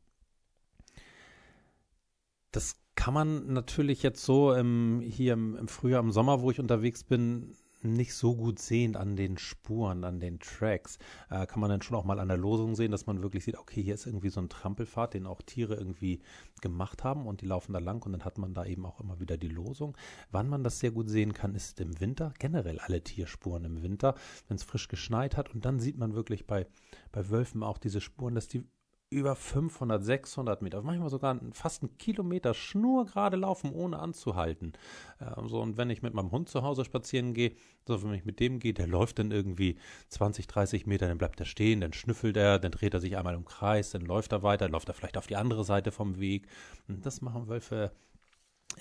Das 2.51 2.77
kann 2.95 3.13
man 3.13 3.51
natürlich 3.51 4.03
jetzt 4.03 4.23
so 4.23 4.53
ähm, 4.53 5.01
hier 5.03 5.33
im, 5.33 5.55
im 5.55 5.67
Frühjahr, 5.67 6.01
im 6.01 6.11
Sommer, 6.11 6.41
wo 6.41 6.51
ich 6.51 6.59
unterwegs 6.59 7.03
bin, 7.03 7.55
nicht 7.83 8.13
so 8.13 8.35
gut 8.35 8.59
sehen 8.59 8.95
an 8.95 9.15
den 9.15 9.37
Spuren, 9.37 10.03
an 10.03 10.19
den 10.19 10.39
Tracks. 10.39 10.97
Äh, 11.29 11.45
kann 11.45 11.59
man 11.59 11.69
dann 11.69 11.81
schon 11.81 11.97
auch 11.97 12.05
mal 12.05 12.19
an 12.19 12.27
der 12.27 12.37
Losung 12.37 12.75
sehen, 12.75 12.91
dass 12.91 13.05
man 13.05 13.21
wirklich 13.21 13.43
sieht, 13.43 13.57
okay, 13.57 13.81
hier 13.81 13.95
ist 13.95 14.05
irgendwie 14.05 14.29
so 14.29 14.41
ein 14.41 14.49
Trampelpfad, 14.49 15.13
den 15.13 15.27
auch 15.27 15.41
Tiere 15.41 15.75
irgendwie 15.75 16.21
gemacht 16.61 17.03
haben 17.03 17.27
und 17.27 17.41
die 17.41 17.45
laufen 17.45 17.73
da 17.73 17.79
lang 17.79 18.05
und 18.05 18.11
dann 18.11 18.25
hat 18.25 18.37
man 18.37 18.53
da 18.53 18.65
eben 18.65 18.85
auch 18.85 18.99
immer 18.99 19.19
wieder 19.19 19.37
die 19.37 19.47
Losung. 19.47 19.97
Wann 20.31 20.49
man 20.49 20.63
das 20.63 20.79
sehr 20.79 20.91
gut 20.91 21.09
sehen 21.09 21.33
kann, 21.33 21.55
ist 21.55 21.79
im 21.79 21.99
Winter, 21.99 22.33
generell 22.39 22.79
alle 22.79 23.03
Tierspuren 23.03 23.65
im 23.65 23.81
Winter, 23.81 24.15
wenn 24.47 24.55
es 24.55 24.63
frisch 24.63 24.87
geschneit 24.87 25.37
hat 25.37 25.53
und 25.53 25.65
dann 25.65 25.79
sieht 25.79 25.97
man 25.97 26.13
wirklich 26.13 26.47
bei, 26.47 26.67
bei 27.11 27.29
Wölfen 27.29 27.63
auch 27.63 27.77
diese 27.77 28.01
Spuren, 28.01 28.35
dass 28.35 28.47
die 28.47 28.63
über 29.11 29.35
500, 29.35 30.03
600 30.03 30.61
Meter, 30.61 30.81
manchmal 30.81 31.09
sogar 31.09 31.37
fast 31.51 31.83
einen 31.83 31.97
Kilometer 31.97 32.53
schnurgerade 32.53 33.35
laufen, 33.35 33.73
ohne 33.73 33.99
anzuhalten. 33.99 34.71
Ähm, 35.19 35.49
so, 35.49 35.61
und 35.61 35.75
wenn 35.77 35.89
ich 35.89 36.01
mit 36.01 36.13
meinem 36.13 36.31
Hund 36.31 36.47
zu 36.47 36.63
Hause 36.63 36.85
spazieren 36.85 37.33
gehe, 37.33 37.53
so 37.85 38.01
wenn 38.03 38.13
ich 38.13 38.23
mit 38.23 38.39
dem 38.39 38.59
gehe, 38.59 38.73
der 38.73 38.87
läuft 38.87 39.19
dann 39.19 39.31
irgendwie 39.31 39.77
20, 40.07 40.47
30 40.47 40.87
Meter, 40.87 41.09
dann 41.09 41.17
bleibt 41.17 41.39
er 41.41 41.45
stehen, 41.45 41.81
dann 41.81 41.91
schnüffelt 41.91 42.37
er, 42.37 42.57
dann 42.57 42.71
dreht 42.71 42.93
er 42.93 43.01
sich 43.01 43.17
einmal 43.17 43.35
im 43.35 43.43
Kreis, 43.43 43.91
dann 43.91 44.01
läuft 44.01 44.31
er 44.31 44.43
weiter, 44.43 44.65
dann 44.65 44.71
läuft 44.71 44.87
er 44.87 44.93
vielleicht 44.93 45.17
auf 45.17 45.27
die 45.27 45.35
andere 45.35 45.65
Seite 45.65 45.91
vom 45.91 46.19
Weg. 46.21 46.47
Und 46.87 47.05
das 47.05 47.21
machen 47.21 47.49
Wölfe 47.49 47.91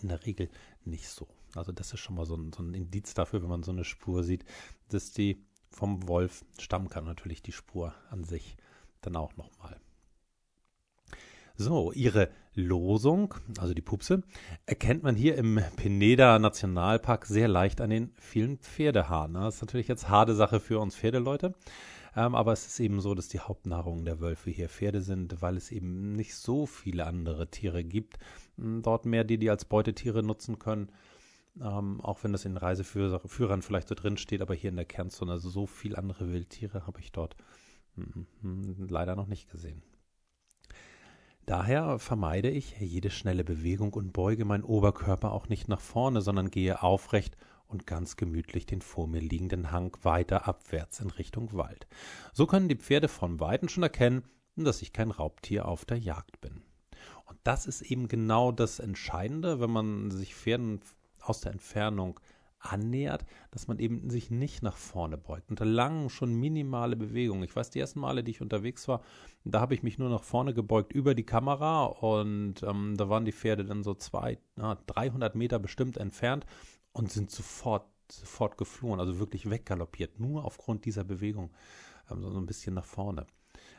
in 0.00 0.08
der 0.08 0.24
Regel 0.24 0.48
nicht 0.84 1.08
so. 1.08 1.26
Also 1.56 1.72
das 1.72 1.92
ist 1.92 1.98
schon 1.98 2.14
mal 2.14 2.24
so 2.24 2.36
ein, 2.36 2.52
so 2.52 2.62
ein 2.62 2.74
Indiz 2.74 3.14
dafür, 3.14 3.42
wenn 3.42 3.48
man 3.48 3.64
so 3.64 3.72
eine 3.72 3.84
Spur 3.84 4.22
sieht, 4.22 4.44
dass 4.90 5.10
die 5.10 5.44
vom 5.70 6.06
Wolf 6.06 6.44
stammen 6.60 6.88
kann. 6.88 7.04
Natürlich 7.04 7.42
die 7.42 7.50
Spur 7.50 7.92
an 8.10 8.22
sich 8.22 8.56
dann 9.00 9.16
auch 9.16 9.36
nochmal. 9.36 9.80
So, 11.62 11.92
ihre 11.92 12.30
Losung, 12.54 13.34
also 13.58 13.74
die 13.74 13.82
Pupse, 13.82 14.22
erkennt 14.64 15.02
man 15.02 15.14
hier 15.14 15.36
im 15.36 15.60
Pineda 15.76 16.38
Nationalpark 16.38 17.26
sehr 17.26 17.48
leicht 17.48 17.82
an 17.82 17.90
den 17.90 18.14
vielen 18.16 18.56
Pferdehaaren. 18.56 19.34
Das 19.34 19.56
ist 19.56 19.60
natürlich 19.60 19.86
jetzt 19.86 20.08
harte 20.08 20.34
Sache 20.34 20.58
für 20.58 20.80
uns 20.80 20.96
Pferdeleute. 20.96 21.52
Ähm, 22.16 22.34
aber 22.34 22.54
es 22.54 22.66
ist 22.66 22.80
eben 22.80 23.02
so, 23.02 23.14
dass 23.14 23.28
die 23.28 23.40
Hauptnahrung 23.40 24.06
der 24.06 24.20
Wölfe 24.20 24.48
hier 24.48 24.70
Pferde 24.70 25.02
sind, 25.02 25.42
weil 25.42 25.58
es 25.58 25.70
eben 25.70 26.16
nicht 26.16 26.34
so 26.34 26.64
viele 26.64 27.04
andere 27.04 27.50
Tiere 27.50 27.84
gibt. 27.84 28.18
Hm, 28.56 28.80
dort 28.80 29.04
mehr 29.04 29.24
die, 29.24 29.36
die 29.36 29.50
als 29.50 29.66
Beutetiere 29.66 30.22
nutzen 30.22 30.58
können. 30.58 30.90
Ähm, 31.60 32.00
auch 32.00 32.24
wenn 32.24 32.32
das 32.32 32.46
in 32.46 32.56
Reiseführern 32.56 33.60
vielleicht 33.60 33.88
so 33.88 33.94
drin 33.94 34.16
steht, 34.16 34.40
aber 34.40 34.54
hier 34.54 34.70
in 34.70 34.76
der 34.76 34.86
Kernzone, 34.86 35.32
also 35.32 35.50
so 35.50 35.66
viele 35.66 35.98
andere 35.98 36.32
Wildtiere 36.32 36.86
habe 36.86 37.00
ich 37.00 37.12
dort 37.12 37.36
hm, 37.96 38.26
hm, 38.40 38.86
leider 38.88 39.14
noch 39.14 39.26
nicht 39.26 39.50
gesehen. 39.50 39.82
Daher 41.46 41.98
vermeide 41.98 42.50
ich 42.50 42.78
jede 42.78 43.10
schnelle 43.10 43.44
Bewegung 43.44 43.92
und 43.94 44.12
beuge 44.12 44.44
meinen 44.44 44.64
Oberkörper 44.64 45.32
auch 45.32 45.48
nicht 45.48 45.68
nach 45.68 45.80
vorne, 45.80 46.20
sondern 46.20 46.50
gehe 46.50 46.82
aufrecht 46.82 47.36
und 47.66 47.86
ganz 47.86 48.16
gemütlich 48.16 48.66
den 48.66 48.82
vor 48.82 49.06
mir 49.06 49.20
liegenden 49.20 49.70
Hang 49.70 49.96
weiter 50.02 50.46
abwärts 50.46 51.00
in 51.00 51.10
Richtung 51.10 51.52
Wald. 51.52 51.86
So 52.32 52.46
können 52.46 52.68
die 52.68 52.76
Pferde 52.76 53.08
von 53.08 53.40
weitem 53.40 53.68
schon 53.68 53.82
erkennen, 53.82 54.24
dass 54.56 54.82
ich 54.82 54.92
kein 54.92 55.10
Raubtier 55.10 55.66
auf 55.66 55.84
der 55.84 55.98
Jagd 55.98 56.40
bin. 56.40 56.62
Und 57.24 57.38
das 57.44 57.66
ist 57.66 57.82
eben 57.82 58.08
genau 58.08 58.52
das 58.52 58.78
Entscheidende, 58.78 59.60
wenn 59.60 59.70
man 59.70 60.10
sich 60.10 60.34
Pferden 60.34 60.80
aus 61.20 61.40
der 61.40 61.52
Entfernung 61.52 62.18
annähert, 62.60 63.24
dass 63.50 63.68
man 63.68 63.78
eben 63.78 64.10
sich 64.10 64.30
nicht 64.30 64.62
nach 64.62 64.76
vorne 64.76 65.16
beugt. 65.16 65.50
Unter 65.50 65.64
langen 65.64 66.10
schon 66.10 66.34
minimale 66.34 66.94
Bewegungen. 66.94 67.42
Ich 67.42 67.56
weiß, 67.56 67.70
die 67.70 67.80
ersten 67.80 68.00
Male, 68.00 68.22
die 68.22 68.30
ich 68.30 68.42
unterwegs 68.42 68.86
war, 68.86 69.02
da 69.44 69.60
habe 69.60 69.74
ich 69.74 69.82
mich 69.82 69.98
nur 69.98 70.10
nach 70.10 70.22
vorne 70.22 70.54
gebeugt 70.54 70.92
über 70.92 71.14
die 71.14 71.24
Kamera 71.24 71.84
und 71.86 72.62
ähm, 72.62 72.96
da 72.96 73.08
waren 73.08 73.24
die 73.24 73.32
Pferde 73.32 73.64
dann 73.64 73.82
so 73.82 73.94
zwei, 73.94 74.38
na, 74.56 74.76
300 74.86 75.34
Meter 75.34 75.58
bestimmt 75.58 75.96
entfernt 75.96 76.46
und 76.92 77.10
sind 77.10 77.30
sofort, 77.30 77.86
sofort 78.10 78.58
geflohen, 78.58 79.00
also 79.00 79.18
wirklich 79.18 79.48
weggaloppiert, 79.48 80.20
nur 80.20 80.44
aufgrund 80.44 80.84
dieser 80.84 81.04
Bewegung, 81.04 81.50
ähm, 82.10 82.22
so 82.30 82.38
ein 82.38 82.46
bisschen 82.46 82.74
nach 82.74 82.84
vorne. 82.84 83.26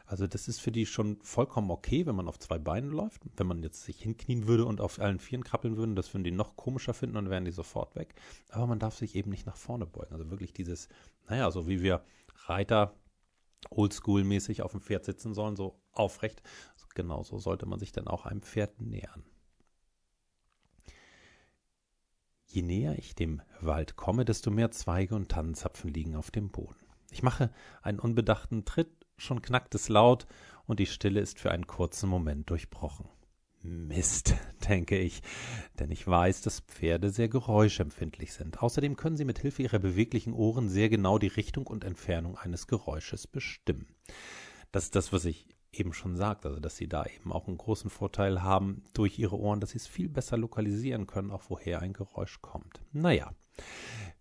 Also 0.06 0.28
das 0.28 0.48
ist 0.48 0.60
für 0.60 0.72
die 0.72 0.86
schon 0.86 1.20
vollkommen 1.22 1.72
okay, 1.72 2.06
wenn 2.06 2.16
man 2.16 2.28
auf 2.28 2.40
zwei 2.40 2.58
Beinen 2.58 2.92
läuft. 2.92 3.24
Wenn 3.38 3.48
man 3.48 3.64
jetzt 3.64 3.84
sich 3.84 4.02
hinknien 4.02 4.48
würde 4.48 4.66
und 4.66 4.82
auf 4.82 5.00
allen 5.00 5.20
Vieren 5.20 5.44
krabbeln 5.44 5.78
würde, 5.78 5.96
das 5.96 6.14
würden 6.14 6.24
die 6.24 6.32
noch 6.32 6.56
komischer 6.56 6.94
finden 6.94 7.18
und 7.18 7.30
wären 7.30 7.46
die 7.46 7.52
sofort 7.52 7.96
weg. 7.96 8.16
Aber 8.50 8.68
man 8.68 8.80
darf 8.80 8.96
sich 8.96 9.16
eben 9.16 9.32
nicht 9.32 9.46
nach 9.46 9.58
vorne 9.58 9.86
beugen. 9.86 10.14
Also 10.14 10.30
wirklich 10.30 10.54
dieses, 10.54 10.90
naja, 11.28 11.50
so 11.52 11.68
wie 11.68 11.82
wir 11.82 12.04
Reiter 12.46 12.96
oldschool-mäßig 13.70 14.64
auf 14.64 14.72
dem 14.72 14.82
Pferd 14.82 15.06
sitzen 15.06 15.34
sollen, 15.34 15.56
so 15.56 15.80
aufrecht. 15.92 16.42
Genauso 16.94 17.38
sollte 17.40 17.66
man 17.66 17.80
sich 17.80 17.92
dann 17.92 18.08
auch 18.08 18.26
einem 18.26 18.42
Pferd 18.42 18.82
nähern. 18.82 19.24
Je 22.46 22.64
näher 22.64 22.98
ich 22.98 23.16
dem 23.16 23.42
Wald 23.62 23.96
komme, 23.96 24.26
desto 24.26 24.52
mehr 24.52 24.72
Zweige 24.72 25.16
und 25.16 25.30
Tannenzapfen 25.30 25.94
liegen 25.94 26.16
auf 26.18 26.32
dem 26.32 26.50
Boden. 26.50 26.76
Ich 27.10 27.24
mache 27.24 27.54
einen 27.82 28.00
unbedachten 28.00 28.66
Tritt, 28.66 29.01
schon 29.22 29.42
knackt 29.42 29.76
es 29.76 29.90
laut 29.90 30.28
und 30.66 30.80
die 30.80 30.86
Stille 30.86 31.20
ist 31.20 31.40
für 31.40 31.52
einen 31.52 31.68
kurzen 31.68 32.10
Moment 32.10 32.50
durchbrochen. 32.50 33.08
Mist, 33.64 34.36
denke 34.70 34.98
ich, 34.98 35.22
denn 35.80 35.92
ich 35.92 36.08
weiß, 36.08 36.42
dass 36.42 36.62
Pferde 36.62 37.12
sehr 37.12 37.30
geräuschempfindlich 37.30 38.34
sind. 38.34 38.62
Außerdem 38.62 38.96
können 38.96 39.18
sie 39.18 39.26
mit 39.26 39.40
Hilfe 39.40 39.64
ihrer 39.64 39.80
beweglichen 39.80 40.34
Ohren 40.34 40.70
sehr 40.70 40.90
genau 40.90 41.20
die 41.20 41.28
Richtung 41.28 41.68
und 41.68 41.84
Entfernung 41.84 42.38
eines 42.38 42.68
Geräusches 42.68 43.28
bestimmen. 43.28 43.96
Das 44.72 44.86
ist 44.86 44.96
das, 44.96 45.14
was 45.14 45.26
ich 45.26 45.48
eben 45.72 45.94
schon 45.94 46.16
sagte, 46.16 46.50
also 46.50 46.60
dass 46.60 46.76
sie 46.76 46.88
da 46.88 47.06
eben 47.06 47.32
auch 47.32 47.48
einen 47.48 47.58
großen 47.58 47.90
Vorteil 47.90 48.42
haben 48.42 48.84
durch 48.94 49.20
ihre 49.20 49.38
Ohren, 49.38 49.60
dass 49.60 49.72
sie 49.72 49.78
es 49.78 49.88
viel 49.88 50.10
besser 50.10 50.38
lokalisieren 50.38 51.08
können, 51.08 51.32
auch 51.32 51.44
woher 51.50 51.82
ein 51.82 51.94
Geräusch 51.94 52.42
kommt. 52.42 52.82
Naja, 52.92 53.34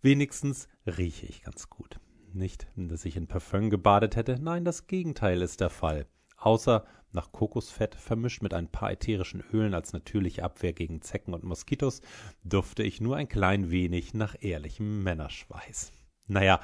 wenigstens 0.00 0.69
rieche 0.87 1.26
ich 1.26 1.42
ganz 1.42 1.69
gut. 1.69 1.99
Nicht, 2.33 2.69
dass 2.77 3.05
ich 3.05 3.17
in 3.17 3.27
Parfüm 3.27 3.71
gebadet 3.71 4.15
hätte, 4.15 4.39
nein, 4.41 4.65
das 4.65 4.87
Gegenteil 4.87 5.43
ist 5.43 5.61
der 5.61 5.71
Fall. 5.71 6.07
Außer 6.37 6.85
nach 7.13 7.33
Kokosfett 7.33 7.97
vermischt 7.97 8.41
mit 8.41 8.55
ein 8.55 8.69
paar 8.69 8.93
ätherischen 8.93 9.43
Ölen 9.53 9.75
als 9.75 9.93
natürliche 9.93 10.45
Abwehr 10.45 10.73
gegen 10.73 11.03
Zecken 11.03 11.35
und 11.35 11.43
Moskitos, 11.43 12.03
dufte 12.45 12.85
ich 12.85 13.01
nur 13.01 13.17
ein 13.17 13.29
klein 13.29 13.71
wenig 13.71 14.15
nach 14.15 14.37
ehrlichem 14.41 15.03
Männerschweiß. 15.03 15.93
Naja, 16.29 16.61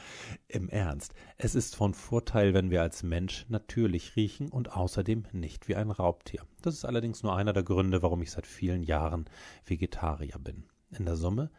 im 0.46 0.68
Ernst, 0.68 1.12
es 1.36 1.56
ist 1.56 1.74
von 1.74 1.94
Vorteil, 1.94 2.54
wenn 2.54 2.70
wir 2.70 2.82
als 2.82 3.02
Mensch 3.02 3.46
natürlich 3.48 4.14
riechen 4.14 4.48
und 4.48 4.72
außerdem 4.72 5.24
nicht 5.32 5.66
wie 5.66 5.74
ein 5.74 5.90
Raubtier. 5.90 6.46
Das 6.62 6.74
ist 6.74 6.84
allerdings 6.84 7.24
nur 7.24 7.34
einer 7.34 7.52
der 7.52 7.64
Gründe, 7.64 8.00
warum 8.02 8.22
ich 8.22 8.30
seit 8.30 8.46
vielen 8.46 8.84
Jahren 8.84 9.24
Vegetarier 9.64 10.38
bin. 10.38 10.68
In 10.96 11.04
der 11.04 11.16
Summe 11.16 11.50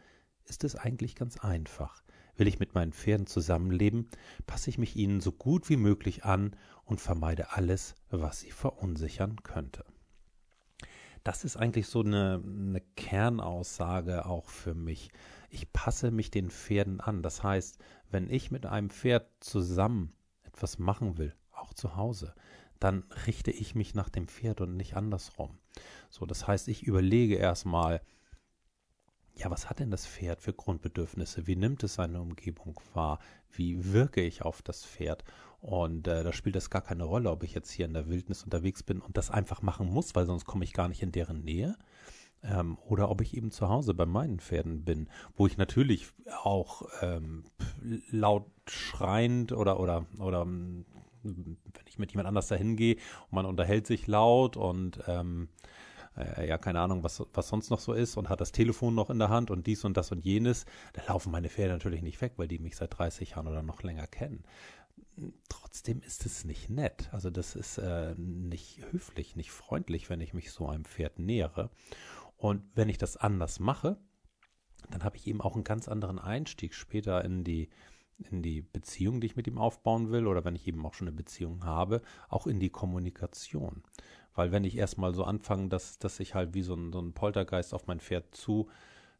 ist 0.46 0.64
es 0.64 0.74
eigentlich 0.74 1.16
ganz 1.16 1.36
einfach. 1.40 2.02
Will 2.38 2.48
ich 2.48 2.60
mit 2.60 2.74
meinen 2.74 2.92
Pferden 2.92 3.26
zusammenleben, 3.26 4.08
passe 4.46 4.70
ich 4.70 4.78
mich 4.78 4.96
ihnen 4.96 5.20
so 5.20 5.32
gut 5.32 5.68
wie 5.68 5.76
möglich 5.76 6.24
an 6.24 6.56
und 6.84 7.00
vermeide 7.00 7.52
alles, 7.52 7.96
was 8.10 8.40
sie 8.40 8.52
verunsichern 8.52 9.42
könnte. 9.42 9.84
Das 11.24 11.44
ist 11.44 11.56
eigentlich 11.56 11.88
so 11.88 12.00
eine, 12.00 12.42
eine 12.42 12.80
Kernaussage 12.96 14.24
auch 14.24 14.48
für 14.48 14.74
mich. 14.74 15.10
Ich 15.50 15.72
passe 15.72 16.10
mich 16.12 16.30
den 16.30 16.48
Pferden 16.48 17.00
an. 17.00 17.22
Das 17.22 17.42
heißt, 17.42 17.78
wenn 18.10 18.30
ich 18.30 18.50
mit 18.50 18.66
einem 18.66 18.88
Pferd 18.88 19.28
zusammen 19.40 20.12
etwas 20.44 20.78
machen 20.78 21.18
will, 21.18 21.34
auch 21.52 21.74
zu 21.74 21.96
Hause, 21.96 22.34
dann 22.78 23.04
richte 23.26 23.50
ich 23.50 23.74
mich 23.74 23.94
nach 23.94 24.08
dem 24.08 24.28
Pferd 24.28 24.60
und 24.60 24.76
nicht 24.76 24.96
andersrum. 24.96 25.58
So, 26.08 26.24
das 26.24 26.46
heißt, 26.46 26.68
ich 26.68 26.84
überlege 26.84 27.34
erstmal, 27.34 28.00
ja, 29.38 29.50
was 29.50 29.70
hat 29.70 29.78
denn 29.78 29.90
das 29.90 30.06
Pferd 30.06 30.40
für 30.40 30.52
Grundbedürfnisse? 30.52 31.46
Wie 31.46 31.54
nimmt 31.54 31.84
es 31.84 31.94
seine 31.94 32.20
Umgebung 32.20 32.80
wahr? 32.92 33.20
Wie 33.52 33.92
wirke 33.92 34.20
ich 34.20 34.42
auf 34.42 34.62
das 34.62 34.84
Pferd? 34.84 35.24
Und 35.60 36.08
äh, 36.08 36.24
da 36.24 36.32
spielt 36.32 36.56
das 36.56 36.70
gar 36.70 36.82
keine 36.82 37.04
Rolle, 37.04 37.30
ob 37.30 37.44
ich 37.44 37.54
jetzt 37.54 37.70
hier 37.70 37.86
in 37.86 37.94
der 37.94 38.08
Wildnis 38.08 38.42
unterwegs 38.42 38.82
bin 38.82 39.00
und 39.00 39.16
das 39.16 39.30
einfach 39.30 39.62
machen 39.62 39.88
muss, 39.88 40.14
weil 40.16 40.26
sonst 40.26 40.44
komme 40.44 40.64
ich 40.64 40.72
gar 40.72 40.88
nicht 40.88 41.02
in 41.02 41.12
deren 41.12 41.44
Nähe. 41.44 41.76
Ähm, 42.42 42.78
oder 42.86 43.10
ob 43.10 43.20
ich 43.20 43.36
eben 43.36 43.50
zu 43.50 43.68
Hause 43.68 43.94
bei 43.94 44.06
meinen 44.06 44.40
Pferden 44.40 44.84
bin, 44.84 45.08
wo 45.36 45.46
ich 45.46 45.56
natürlich 45.56 46.06
auch 46.42 46.82
ähm, 47.00 47.44
laut 48.10 48.46
schreiend 48.66 49.52
oder 49.52 49.80
oder 49.80 50.06
oder 50.18 50.46
wenn 50.46 50.76
ich 51.86 51.98
mit 51.98 52.12
jemand 52.12 52.28
anders 52.28 52.46
dahin 52.46 52.76
gehe 52.76 52.94
und 52.94 53.32
man 53.32 53.46
unterhält 53.46 53.86
sich 53.86 54.06
laut 54.06 54.56
und 54.56 55.00
ähm, 55.08 55.48
äh, 56.18 56.48
ja, 56.48 56.58
keine 56.58 56.80
Ahnung, 56.80 57.02
was, 57.02 57.24
was 57.32 57.48
sonst 57.48 57.70
noch 57.70 57.80
so 57.80 57.92
ist 57.92 58.16
und 58.16 58.28
hat 58.28 58.40
das 58.40 58.52
Telefon 58.52 58.94
noch 58.94 59.10
in 59.10 59.18
der 59.18 59.28
Hand 59.28 59.50
und 59.50 59.66
dies 59.66 59.84
und 59.84 59.96
das 59.96 60.10
und 60.12 60.24
jenes, 60.24 60.66
da 60.92 61.02
laufen 61.06 61.30
meine 61.30 61.48
Pferde 61.48 61.72
natürlich 61.72 62.02
nicht 62.02 62.20
weg, 62.20 62.34
weil 62.36 62.48
die 62.48 62.58
mich 62.58 62.76
seit 62.76 62.98
30 62.98 63.30
Jahren 63.30 63.46
oder 63.46 63.62
noch 63.62 63.82
länger 63.82 64.06
kennen. 64.06 64.44
Trotzdem 65.48 66.00
ist 66.00 66.26
es 66.26 66.44
nicht 66.44 66.70
nett. 66.70 67.08
Also 67.12 67.30
das 67.30 67.54
ist 67.54 67.78
äh, 67.78 68.14
nicht 68.16 68.80
höflich, 68.90 69.36
nicht 69.36 69.50
freundlich, 69.50 70.10
wenn 70.10 70.20
ich 70.20 70.34
mich 70.34 70.50
so 70.50 70.68
einem 70.68 70.84
Pferd 70.84 71.18
nähere. 71.18 71.70
Und 72.36 72.62
wenn 72.74 72.88
ich 72.88 72.98
das 72.98 73.16
anders 73.16 73.58
mache, 73.58 73.98
dann 74.90 75.04
habe 75.04 75.16
ich 75.16 75.26
eben 75.26 75.40
auch 75.40 75.54
einen 75.54 75.64
ganz 75.64 75.88
anderen 75.88 76.18
Einstieg 76.18 76.74
später 76.74 77.24
in 77.24 77.44
die, 77.44 77.68
in 78.30 78.42
die 78.42 78.62
Beziehung, 78.62 79.20
die 79.20 79.26
ich 79.26 79.36
mit 79.36 79.46
ihm 79.46 79.58
aufbauen 79.58 80.10
will, 80.10 80.26
oder 80.26 80.44
wenn 80.44 80.56
ich 80.56 80.66
eben 80.66 80.84
auch 80.86 80.94
schon 80.94 81.08
eine 81.08 81.16
Beziehung 81.16 81.64
habe, 81.64 82.00
auch 82.28 82.46
in 82.46 82.60
die 82.60 82.70
Kommunikation. 82.70 83.82
Weil 84.38 84.52
wenn 84.52 84.62
ich 84.62 84.76
erstmal 84.76 85.16
so 85.16 85.24
anfange, 85.24 85.68
dass, 85.68 85.98
dass 85.98 86.20
ich 86.20 86.36
halt 86.36 86.54
wie 86.54 86.62
so 86.62 86.72
ein, 86.74 86.92
so 86.92 87.00
ein 87.00 87.12
Poltergeist 87.12 87.74
auf 87.74 87.88
mein 87.88 87.98
Pferd 87.98 88.36
zu, 88.36 88.68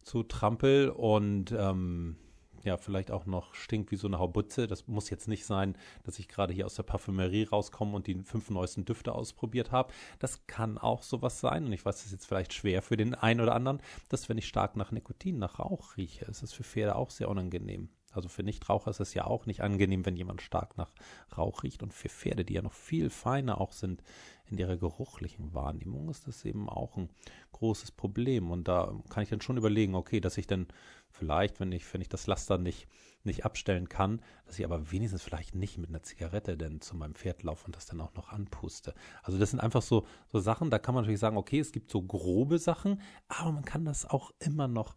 zu 0.00 0.22
trampel 0.22 0.90
und 0.90 1.50
ähm, 1.50 2.14
ja, 2.62 2.76
vielleicht 2.76 3.10
auch 3.10 3.26
noch 3.26 3.52
stinkt 3.52 3.90
wie 3.90 3.96
so 3.96 4.06
eine 4.06 4.20
Haubutze. 4.20 4.68
Das 4.68 4.86
muss 4.86 5.10
jetzt 5.10 5.26
nicht 5.26 5.44
sein, 5.44 5.76
dass 6.04 6.20
ich 6.20 6.28
gerade 6.28 6.54
hier 6.54 6.66
aus 6.66 6.76
der 6.76 6.84
Parfümerie 6.84 7.42
rauskomme 7.42 7.96
und 7.96 8.06
die 8.06 8.14
fünf 8.22 8.48
neuesten 8.48 8.84
Düfte 8.84 9.12
ausprobiert 9.12 9.72
habe. 9.72 9.92
Das 10.20 10.46
kann 10.46 10.78
auch 10.78 11.02
sowas 11.02 11.40
sein. 11.40 11.64
Und 11.64 11.72
ich 11.72 11.84
weiß, 11.84 11.96
das 11.96 12.06
ist 12.06 12.12
jetzt 12.12 12.26
vielleicht 12.26 12.52
schwer 12.52 12.80
für 12.80 12.96
den 12.96 13.16
einen 13.16 13.40
oder 13.40 13.56
anderen, 13.56 13.80
dass 14.08 14.28
wenn 14.28 14.38
ich 14.38 14.46
stark 14.46 14.76
nach 14.76 14.92
Nikotin, 14.92 15.40
nach 15.40 15.58
Rauch 15.58 15.96
rieche, 15.96 16.26
ist 16.26 16.44
es 16.44 16.52
für 16.52 16.62
Pferde 16.62 16.94
auch 16.94 17.10
sehr 17.10 17.28
unangenehm. 17.28 17.88
Also 18.12 18.28
für 18.28 18.42
Nichtraucher 18.42 18.90
ist 18.90 19.00
es 19.00 19.14
ja 19.14 19.26
auch 19.26 19.46
nicht 19.46 19.60
angenehm, 19.60 20.06
wenn 20.06 20.16
jemand 20.16 20.42
stark 20.42 20.76
nach 20.76 20.90
Rauch 21.36 21.62
riecht. 21.62 21.82
Und 21.82 21.92
für 21.92 22.08
Pferde, 22.08 22.44
die 22.44 22.54
ja 22.54 22.62
noch 22.62 22.72
viel 22.72 23.10
feiner 23.10 23.60
auch 23.60 23.72
sind 23.72 24.02
in 24.46 24.58
ihrer 24.58 24.76
geruchlichen 24.76 25.52
Wahrnehmung, 25.54 26.08
ist 26.08 26.26
das 26.26 26.44
eben 26.44 26.68
auch 26.68 26.96
ein 26.96 27.10
großes 27.52 27.92
Problem. 27.92 28.50
Und 28.50 28.68
da 28.68 28.94
kann 29.10 29.22
ich 29.22 29.28
dann 29.28 29.40
schon 29.40 29.56
überlegen, 29.56 29.94
okay, 29.94 30.20
dass 30.20 30.38
ich 30.38 30.46
dann 30.46 30.68
vielleicht, 31.10 31.60
wenn 31.60 31.72
ich, 31.72 31.92
wenn 31.92 32.00
ich 32.00 32.08
das 32.08 32.26
Laster 32.26 32.58
nicht, 32.58 32.88
nicht 33.24 33.44
abstellen 33.44 33.88
kann, 33.88 34.22
dass 34.46 34.58
ich 34.58 34.64
aber 34.64 34.90
wenigstens 34.90 35.22
vielleicht 35.22 35.54
nicht 35.54 35.76
mit 35.78 35.90
einer 35.90 36.02
Zigarette 36.02 36.56
denn 36.56 36.80
zu 36.80 36.96
meinem 36.96 37.14
Pferd 37.14 37.42
laufe 37.42 37.66
und 37.66 37.76
das 37.76 37.86
dann 37.86 38.00
auch 38.00 38.14
noch 38.14 38.30
anpuste. 38.30 38.94
Also 39.22 39.38
das 39.38 39.50
sind 39.50 39.60
einfach 39.60 39.82
so, 39.82 40.06
so 40.28 40.38
Sachen, 40.38 40.70
da 40.70 40.78
kann 40.78 40.94
man 40.94 41.02
natürlich 41.02 41.20
sagen, 41.20 41.36
okay, 41.36 41.58
es 41.58 41.72
gibt 41.72 41.90
so 41.90 42.00
grobe 42.00 42.58
Sachen, 42.58 43.02
aber 43.28 43.52
man 43.52 43.64
kann 43.64 43.84
das 43.84 44.06
auch 44.06 44.32
immer 44.38 44.68
noch, 44.68 44.96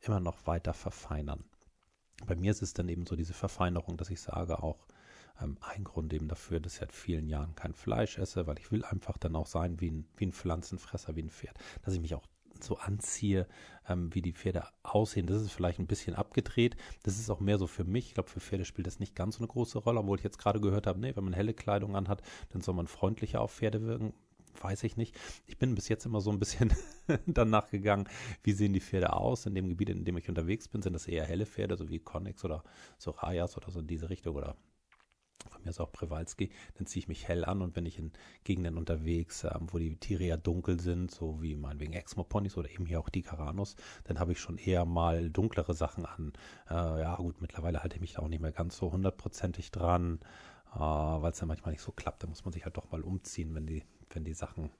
immer 0.00 0.20
noch 0.20 0.46
weiter 0.46 0.74
verfeinern. 0.74 1.44
Bei 2.26 2.36
mir 2.36 2.50
ist 2.50 2.62
es 2.62 2.74
dann 2.74 2.88
eben 2.88 3.06
so 3.06 3.16
diese 3.16 3.34
Verfeinerung, 3.34 3.96
dass 3.96 4.10
ich 4.10 4.20
sage 4.20 4.62
auch, 4.62 4.86
ähm, 5.40 5.56
ein 5.60 5.84
Grund 5.84 6.12
eben 6.12 6.28
dafür, 6.28 6.60
dass 6.60 6.74
ich 6.74 6.80
seit 6.80 6.92
vielen 6.92 7.28
Jahren 7.28 7.54
kein 7.54 7.74
Fleisch 7.74 8.18
esse, 8.18 8.46
weil 8.46 8.58
ich 8.58 8.70
will 8.70 8.84
einfach 8.84 9.18
dann 9.18 9.36
auch 9.36 9.46
sein 9.46 9.80
wie 9.80 9.90
ein, 9.90 10.06
wie 10.16 10.26
ein 10.26 10.32
Pflanzenfresser, 10.32 11.16
wie 11.16 11.22
ein 11.22 11.30
Pferd. 11.30 11.56
Dass 11.82 11.94
ich 11.94 12.00
mich 12.00 12.14
auch 12.14 12.26
so 12.62 12.76
anziehe, 12.76 13.46
ähm, 13.88 14.14
wie 14.14 14.22
die 14.22 14.32
Pferde 14.32 14.64
aussehen. 14.82 15.26
Das 15.26 15.42
ist 15.42 15.52
vielleicht 15.52 15.78
ein 15.78 15.86
bisschen 15.86 16.14
abgedreht. 16.14 16.76
Das 17.02 17.18
ist 17.18 17.30
auch 17.30 17.40
mehr 17.40 17.58
so 17.58 17.66
für 17.66 17.84
mich. 17.84 18.08
Ich 18.08 18.14
glaube, 18.14 18.28
für 18.28 18.40
Pferde 18.40 18.64
spielt 18.64 18.86
das 18.86 19.00
nicht 19.00 19.14
ganz 19.14 19.36
so 19.36 19.40
eine 19.40 19.48
große 19.48 19.78
Rolle, 19.78 20.00
obwohl 20.00 20.18
ich 20.18 20.24
jetzt 20.24 20.38
gerade 20.38 20.60
gehört 20.60 20.86
habe, 20.86 21.00
nee, 21.00 21.14
wenn 21.16 21.24
man 21.24 21.32
helle 21.32 21.54
Kleidung 21.54 21.96
anhat, 21.96 22.22
dann 22.50 22.60
soll 22.60 22.74
man 22.74 22.86
freundlicher 22.86 23.40
auf 23.40 23.52
Pferde 23.52 23.82
wirken. 23.82 24.12
Weiß 24.60 24.84
ich 24.84 24.96
nicht. 24.96 25.18
Ich 25.46 25.58
bin 25.58 25.74
bis 25.74 25.88
jetzt 25.88 26.06
immer 26.06 26.20
so 26.20 26.30
ein 26.30 26.38
bisschen 26.38 26.72
danach 27.26 27.70
gegangen, 27.70 28.08
wie 28.42 28.52
sehen 28.52 28.72
die 28.72 28.80
Pferde 28.80 29.12
aus 29.12 29.46
in 29.46 29.54
dem 29.54 29.68
Gebiet, 29.68 29.90
in 29.90 30.04
dem 30.04 30.16
ich 30.16 30.28
unterwegs 30.28 30.68
bin. 30.68 30.82
Sind 30.82 30.92
das 30.92 31.06
eher 31.06 31.24
helle 31.24 31.46
Pferde, 31.46 31.76
so 31.76 31.88
wie 31.88 31.98
Connex 31.98 32.44
oder 32.44 32.64
Sorayas 32.98 33.56
oder 33.56 33.70
so 33.70 33.80
in 33.80 33.86
diese 33.86 34.10
Richtung 34.10 34.36
oder 34.36 34.56
von 35.48 35.62
mir 35.62 35.70
ist 35.70 35.80
auch 35.80 35.92
Przewalski, 35.92 36.50
dann 36.74 36.86
ziehe 36.86 37.00
ich 37.00 37.08
mich 37.08 37.26
hell 37.26 37.44
an 37.44 37.62
und 37.62 37.76
wenn 37.76 37.86
ich 37.86 37.98
in 37.98 38.12
Gegenden 38.44 38.76
unterwegs, 38.76 39.44
ähm, 39.44 39.68
wo 39.70 39.78
die 39.78 39.96
Tiere 39.96 40.24
ja 40.24 40.36
dunkel 40.36 40.80
sind, 40.80 41.10
so 41.10 41.40
wie 41.40 41.56
meinetwegen 41.56 41.92
Exmoponys 41.92 42.56
oder 42.56 42.70
eben 42.70 42.86
hier 42.86 43.00
auch 43.00 43.08
die 43.08 43.22
Caranos, 43.22 43.76
dann 44.04 44.18
habe 44.18 44.32
ich 44.32 44.40
schon 44.40 44.58
eher 44.58 44.84
mal 44.84 45.30
dunklere 45.30 45.74
Sachen 45.74 46.04
an. 46.06 46.32
Äh, 46.68 46.74
ja 46.74 47.16
gut, 47.16 47.40
mittlerweile 47.40 47.82
halte 47.82 47.96
ich 47.96 48.00
mich 48.00 48.14
da 48.14 48.22
auch 48.22 48.28
nicht 48.28 48.42
mehr 48.42 48.52
ganz 48.52 48.76
so 48.76 48.92
hundertprozentig 48.92 49.70
dran, 49.70 50.20
äh, 50.74 50.78
weil 50.78 51.32
es 51.32 51.40
ja 51.40 51.46
manchmal 51.46 51.72
nicht 51.72 51.82
so 51.82 51.92
klappt. 51.92 52.22
Da 52.22 52.26
muss 52.26 52.44
man 52.44 52.52
sich 52.52 52.64
halt 52.64 52.76
doch 52.76 52.90
mal 52.90 53.02
umziehen, 53.02 53.54
wenn 53.54 53.66
die, 53.66 53.82
wenn 54.14 54.24
die 54.24 54.34
Sachen 54.34 54.70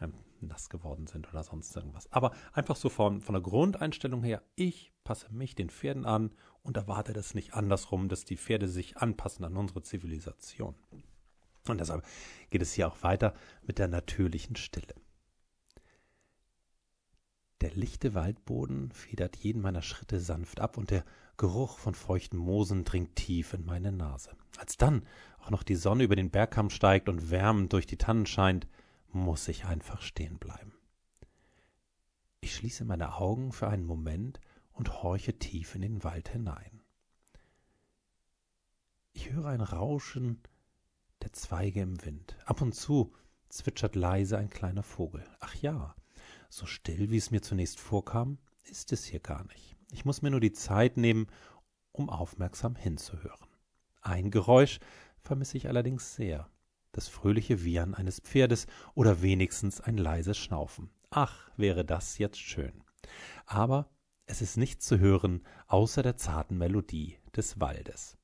ähm, 0.00 0.12
nass 0.40 0.68
geworden 0.68 1.06
sind 1.06 1.28
oder 1.28 1.42
sonst 1.42 1.74
irgendwas. 1.74 2.10
Aber 2.12 2.32
einfach 2.52 2.76
so 2.76 2.88
von, 2.88 3.20
von 3.20 3.34
der 3.34 3.42
Grundeinstellung 3.42 4.22
her, 4.22 4.42
ich 4.54 4.92
passe 5.04 5.32
mich 5.32 5.54
den 5.54 5.70
Pferden 5.70 6.04
an 6.04 6.32
und 6.62 6.76
erwarte 6.76 7.12
das 7.12 7.34
nicht 7.34 7.54
andersrum, 7.54 8.08
dass 8.08 8.24
die 8.24 8.36
Pferde 8.36 8.68
sich 8.68 8.96
anpassen 8.96 9.44
an 9.44 9.56
unsere 9.56 9.82
Zivilisation. 9.82 10.74
Und 11.68 11.80
deshalb 11.80 12.04
geht 12.50 12.62
es 12.62 12.74
hier 12.74 12.88
auch 12.88 13.02
weiter 13.02 13.34
mit 13.62 13.78
der 13.78 13.88
natürlichen 13.88 14.56
Stille. 14.56 14.94
Der 17.62 17.70
lichte 17.70 18.14
Waldboden 18.14 18.92
federt 18.92 19.36
jeden 19.36 19.62
meiner 19.62 19.82
Schritte 19.82 20.20
sanft 20.20 20.60
ab 20.60 20.76
und 20.76 20.90
der 20.90 21.04
Geruch 21.38 21.78
von 21.78 21.94
feuchten 21.94 22.38
Moosen 22.38 22.84
dringt 22.84 23.16
tief 23.16 23.54
in 23.54 23.64
meine 23.64 23.92
Nase. 23.92 24.36
Als 24.58 24.76
dann 24.76 25.06
auch 25.38 25.50
noch 25.50 25.62
die 25.62 25.76
Sonne 25.76 26.04
über 26.04 26.16
den 26.16 26.30
Bergkamm 26.30 26.70
steigt 26.70 27.08
und 27.08 27.30
wärmend 27.30 27.72
durch 27.72 27.86
die 27.86 27.98
Tannen 27.98 28.26
scheint, 28.26 28.66
muss 29.12 29.48
ich 29.48 29.64
einfach 29.64 30.02
stehen 30.02 30.38
bleiben. 30.38 30.74
Ich 32.40 32.54
schließe 32.54 32.84
meine 32.84 33.14
Augen 33.16 33.52
für 33.52 33.68
einen 33.68 33.86
Moment 33.86 34.40
und 34.72 35.02
horche 35.02 35.38
tief 35.38 35.74
in 35.74 35.82
den 35.82 36.04
Wald 36.04 36.28
hinein. 36.28 36.82
Ich 39.12 39.30
höre 39.30 39.46
ein 39.46 39.62
Rauschen 39.62 40.40
der 41.22 41.32
Zweige 41.32 41.80
im 41.80 42.04
Wind. 42.04 42.36
Ab 42.44 42.60
und 42.60 42.74
zu 42.74 43.14
zwitschert 43.48 43.96
leise 43.96 44.36
ein 44.36 44.50
kleiner 44.50 44.82
Vogel. 44.82 45.26
Ach 45.40 45.54
ja, 45.54 45.94
so 46.56 46.64
still, 46.64 47.10
wie 47.10 47.18
es 47.18 47.30
mir 47.30 47.42
zunächst 47.42 47.78
vorkam, 47.78 48.38
ist 48.64 48.90
es 48.92 49.04
hier 49.04 49.20
gar 49.20 49.44
nicht. 49.44 49.76
Ich 49.92 50.06
muss 50.06 50.22
mir 50.22 50.30
nur 50.30 50.40
die 50.40 50.52
Zeit 50.52 50.96
nehmen, 50.96 51.26
um 51.92 52.08
aufmerksam 52.08 52.76
hinzuhören. 52.76 53.46
Ein 54.00 54.30
Geräusch 54.30 54.80
vermisse 55.20 55.58
ich 55.58 55.68
allerdings 55.68 56.14
sehr. 56.14 56.48
Das 56.92 57.08
fröhliche 57.08 57.62
Wiehern 57.62 57.94
eines 57.94 58.20
Pferdes 58.20 58.66
oder 58.94 59.20
wenigstens 59.20 59.82
ein 59.82 59.98
leises 59.98 60.38
Schnaufen. 60.38 60.88
Ach, 61.10 61.50
wäre 61.58 61.84
das 61.84 62.16
jetzt 62.16 62.40
schön. 62.40 62.82
Aber 63.44 63.90
es 64.24 64.40
ist 64.40 64.56
nichts 64.56 64.86
zu 64.86 64.98
hören, 64.98 65.42
außer 65.66 66.02
der 66.02 66.16
zarten 66.16 66.56
Melodie 66.56 67.18
des 67.36 67.60
Waldes. 67.60 68.15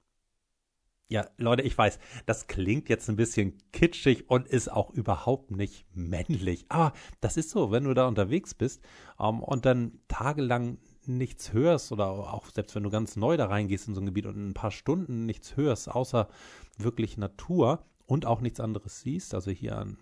Ja, 1.12 1.26
Leute, 1.36 1.62
ich 1.62 1.76
weiß, 1.76 1.98
das 2.24 2.46
klingt 2.46 2.88
jetzt 2.88 3.06
ein 3.10 3.16
bisschen 3.16 3.58
kitschig 3.70 4.30
und 4.30 4.48
ist 4.48 4.72
auch 4.72 4.88
überhaupt 4.88 5.50
nicht 5.50 5.84
männlich. 5.94 6.64
Aber 6.70 6.94
das 7.20 7.36
ist 7.36 7.50
so, 7.50 7.70
wenn 7.70 7.84
du 7.84 7.92
da 7.92 8.08
unterwegs 8.08 8.54
bist 8.54 8.80
ähm, 9.20 9.42
und 9.42 9.66
dann 9.66 10.00
tagelang 10.08 10.78
nichts 11.04 11.52
hörst 11.52 11.92
oder 11.92 12.06
auch 12.06 12.48
selbst 12.48 12.74
wenn 12.74 12.82
du 12.82 12.88
ganz 12.88 13.16
neu 13.16 13.36
da 13.36 13.44
reingehst 13.44 13.88
in 13.88 13.94
so 13.94 14.00
ein 14.00 14.06
Gebiet 14.06 14.24
und 14.24 14.38
ein 14.38 14.54
paar 14.54 14.70
Stunden 14.70 15.26
nichts 15.26 15.54
hörst, 15.54 15.90
außer 15.90 16.30
wirklich 16.78 17.18
Natur 17.18 17.84
und 18.06 18.24
auch 18.24 18.40
nichts 18.40 18.58
anderes 18.58 19.00
siehst, 19.00 19.34
also 19.34 19.50
hier 19.50 19.76
an, 19.76 19.98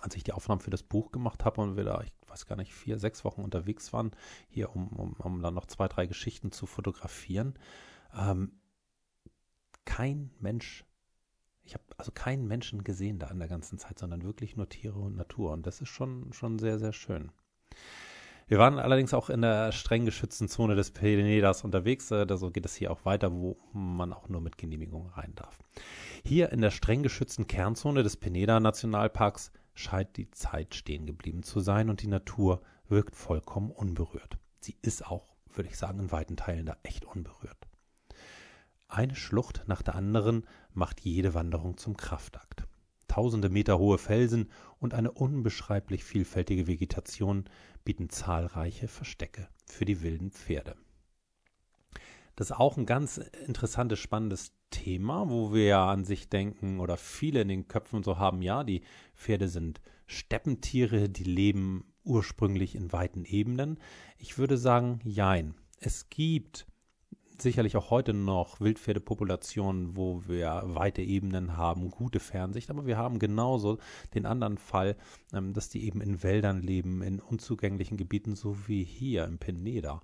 als 0.00 0.16
ich 0.16 0.24
die 0.24 0.32
Aufnahmen 0.32 0.62
für 0.62 0.70
das 0.70 0.82
Buch 0.82 1.12
gemacht 1.12 1.44
habe 1.44 1.60
und 1.60 1.76
wir 1.76 1.84
da, 1.84 2.02
ich 2.02 2.12
weiß 2.26 2.46
gar 2.46 2.56
nicht, 2.56 2.74
vier, 2.74 2.98
sechs 2.98 3.24
Wochen 3.24 3.42
unterwegs 3.42 3.92
waren, 3.92 4.10
hier 4.48 4.74
um, 4.74 4.88
um, 4.88 5.12
um 5.12 5.42
dann 5.42 5.54
noch 5.54 5.66
zwei, 5.66 5.86
drei 5.86 6.06
Geschichten 6.06 6.50
zu 6.50 6.66
fotografieren, 6.66 7.56
ähm, 8.18 8.50
kein 9.84 10.30
Mensch, 10.40 10.84
ich 11.62 11.74
habe 11.74 11.84
also 11.96 12.12
keinen 12.12 12.46
Menschen 12.46 12.84
gesehen 12.84 13.18
da 13.18 13.28
in 13.28 13.38
der 13.38 13.48
ganzen 13.48 13.78
Zeit, 13.78 13.98
sondern 13.98 14.22
wirklich 14.22 14.56
nur 14.56 14.68
Tiere 14.68 14.98
und 14.98 15.16
Natur. 15.16 15.52
Und 15.52 15.66
das 15.66 15.80
ist 15.80 15.88
schon, 15.88 16.32
schon 16.32 16.58
sehr, 16.58 16.78
sehr 16.78 16.92
schön. 16.92 17.32
Wir 18.46 18.58
waren 18.58 18.78
allerdings 18.78 19.14
auch 19.14 19.30
in 19.30 19.40
der 19.40 19.72
streng 19.72 20.04
geschützten 20.04 20.48
Zone 20.48 20.74
des 20.74 20.90
Penedas 20.90 21.64
unterwegs. 21.64 22.10
Äh, 22.10 22.26
so 22.36 22.50
geht 22.50 22.66
es 22.66 22.74
hier 22.74 22.90
auch 22.90 23.04
weiter, 23.06 23.32
wo 23.32 23.56
man 23.72 24.12
auch 24.12 24.28
nur 24.28 24.42
mit 24.42 24.58
Genehmigung 24.58 25.08
rein 25.10 25.32
darf. 25.34 25.58
Hier 26.24 26.52
in 26.52 26.60
der 26.60 26.70
streng 26.70 27.02
geschützten 27.02 27.46
Kernzone 27.46 28.02
des 28.02 28.16
Peneda 28.18 28.60
Nationalparks 28.60 29.50
scheint 29.74 30.16
die 30.16 30.30
Zeit 30.30 30.74
stehen 30.74 31.06
geblieben 31.06 31.42
zu 31.42 31.60
sein 31.60 31.88
und 31.88 32.02
die 32.02 32.06
Natur 32.06 32.60
wirkt 32.88 33.16
vollkommen 33.16 33.70
unberührt. 33.70 34.38
Sie 34.60 34.76
ist 34.82 35.06
auch, 35.06 35.34
würde 35.54 35.70
ich 35.70 35.78
sagen, 35.78 35.98
in 36.00 36.12
weiten 36.12 36.36
Teilen 36.36 36.66
da 36.66 36.76
echt 36.82 37.04
unberührt. 37.04 37.66
Eine 38.94 39.16
Schlucht 39.16 39.64
nach 39.66 39.82
der 39.82 39.96
anderen 39.96 40.46
macht 40.72 41.00
jede 41.00 41.34
Wanderung 41.34 41.76
zum 41.76 41.96
Kraftakt. 41.96 42.68
Tausende 43.08 43.48
Meter 43.48 43.80
hohe 43.80 43.98
Felsen 43.98 44.48
und 44.78 44.94
eine 44.94 45.10
unbeschreiblich 45.10 46.04
vielfältige 46.04 46.68
Vegetation 46.68 47.46
bieten 47.82 48.08
zahlreiche 48.08 48.86
Verstecke 48.86 49.48
für 49.66 49.84
die 49.84 50.00
wilden 50.02 50.30
Pferde. 50.30 50.76
Das 52.36 52.50
ist 52.50 52.56
auch 52.56 52.76
ein 52.76 52.86
ganz 52.86 53.18
interessantes, 53.18 53.98
spannendes 53.98 54.52
Thema, 54.70 55.28
wo 55.28 55.52
wir 55.52 55.64
ja 55.64 55.90
an 55.90 56.04
sich 56.04 56.28
denken 56.28 56.78
oder 56.78 56.96
viele 56.96 57.40
in 57.40 57.48
den 57.48 57.66
Köpfen 57.66 58.04
so 58.04 58.20
haben, 58.20 58.42
ja, 58.42 58.62
die 58.62 58.84
Pferde 59.16 59.48
sind 59.48 59.80
Steppentiere, 60.06 61.08
die 61.08 61.24
leben 61.24 61.92
ursprünglich 62.04 62.76
in 62.76 62.92
weiten 62.92 63.24
Ebenen. 63.24 63.80
Ich 64.18 64.38
würde 64.38 64.56
sagen, 64.56 65.00
jein. 65.02 65.56
Es 65.80 66.10
gibt 66.10 66.68
sicherlich 67.38 67.76
auch 67.76 67.90
heute 67.90 68.14
noch 68.14 68.60
Wildpferdepopulationen, 68.60 69.96
wo 69.96 70.22
wir 70.26 70.62
weite 70.66 71.02
Ebenen 71.02 71.56
haben, 71.56 71.90
gute 71.90 72.20
Fernsicht, 72.20 72.70
aber 72.70 72.86
wir 72.86 72.96
haben 72.96 73.18
genauso 73.18 73.78
den 74.14 74.26
anderen 74.26 74.58
Fall, 74.58 74.96
ähm, 75.32 75.52
dass 75.52 75.68
die 75.68 75.84
eben 75.84 76.00
in 76.00 76.22
Wäldern 76.22 76.62
leben, 76.62 77.02
in 77.02 77.20
unzugänglichen 77.20 77.96
Gebieten, 77.96 78.36
so 78.36 78.68
wie 78.68 78.84
hier 78.84 79.24
im 79.24 79.38
Peneda. 79.38 80.02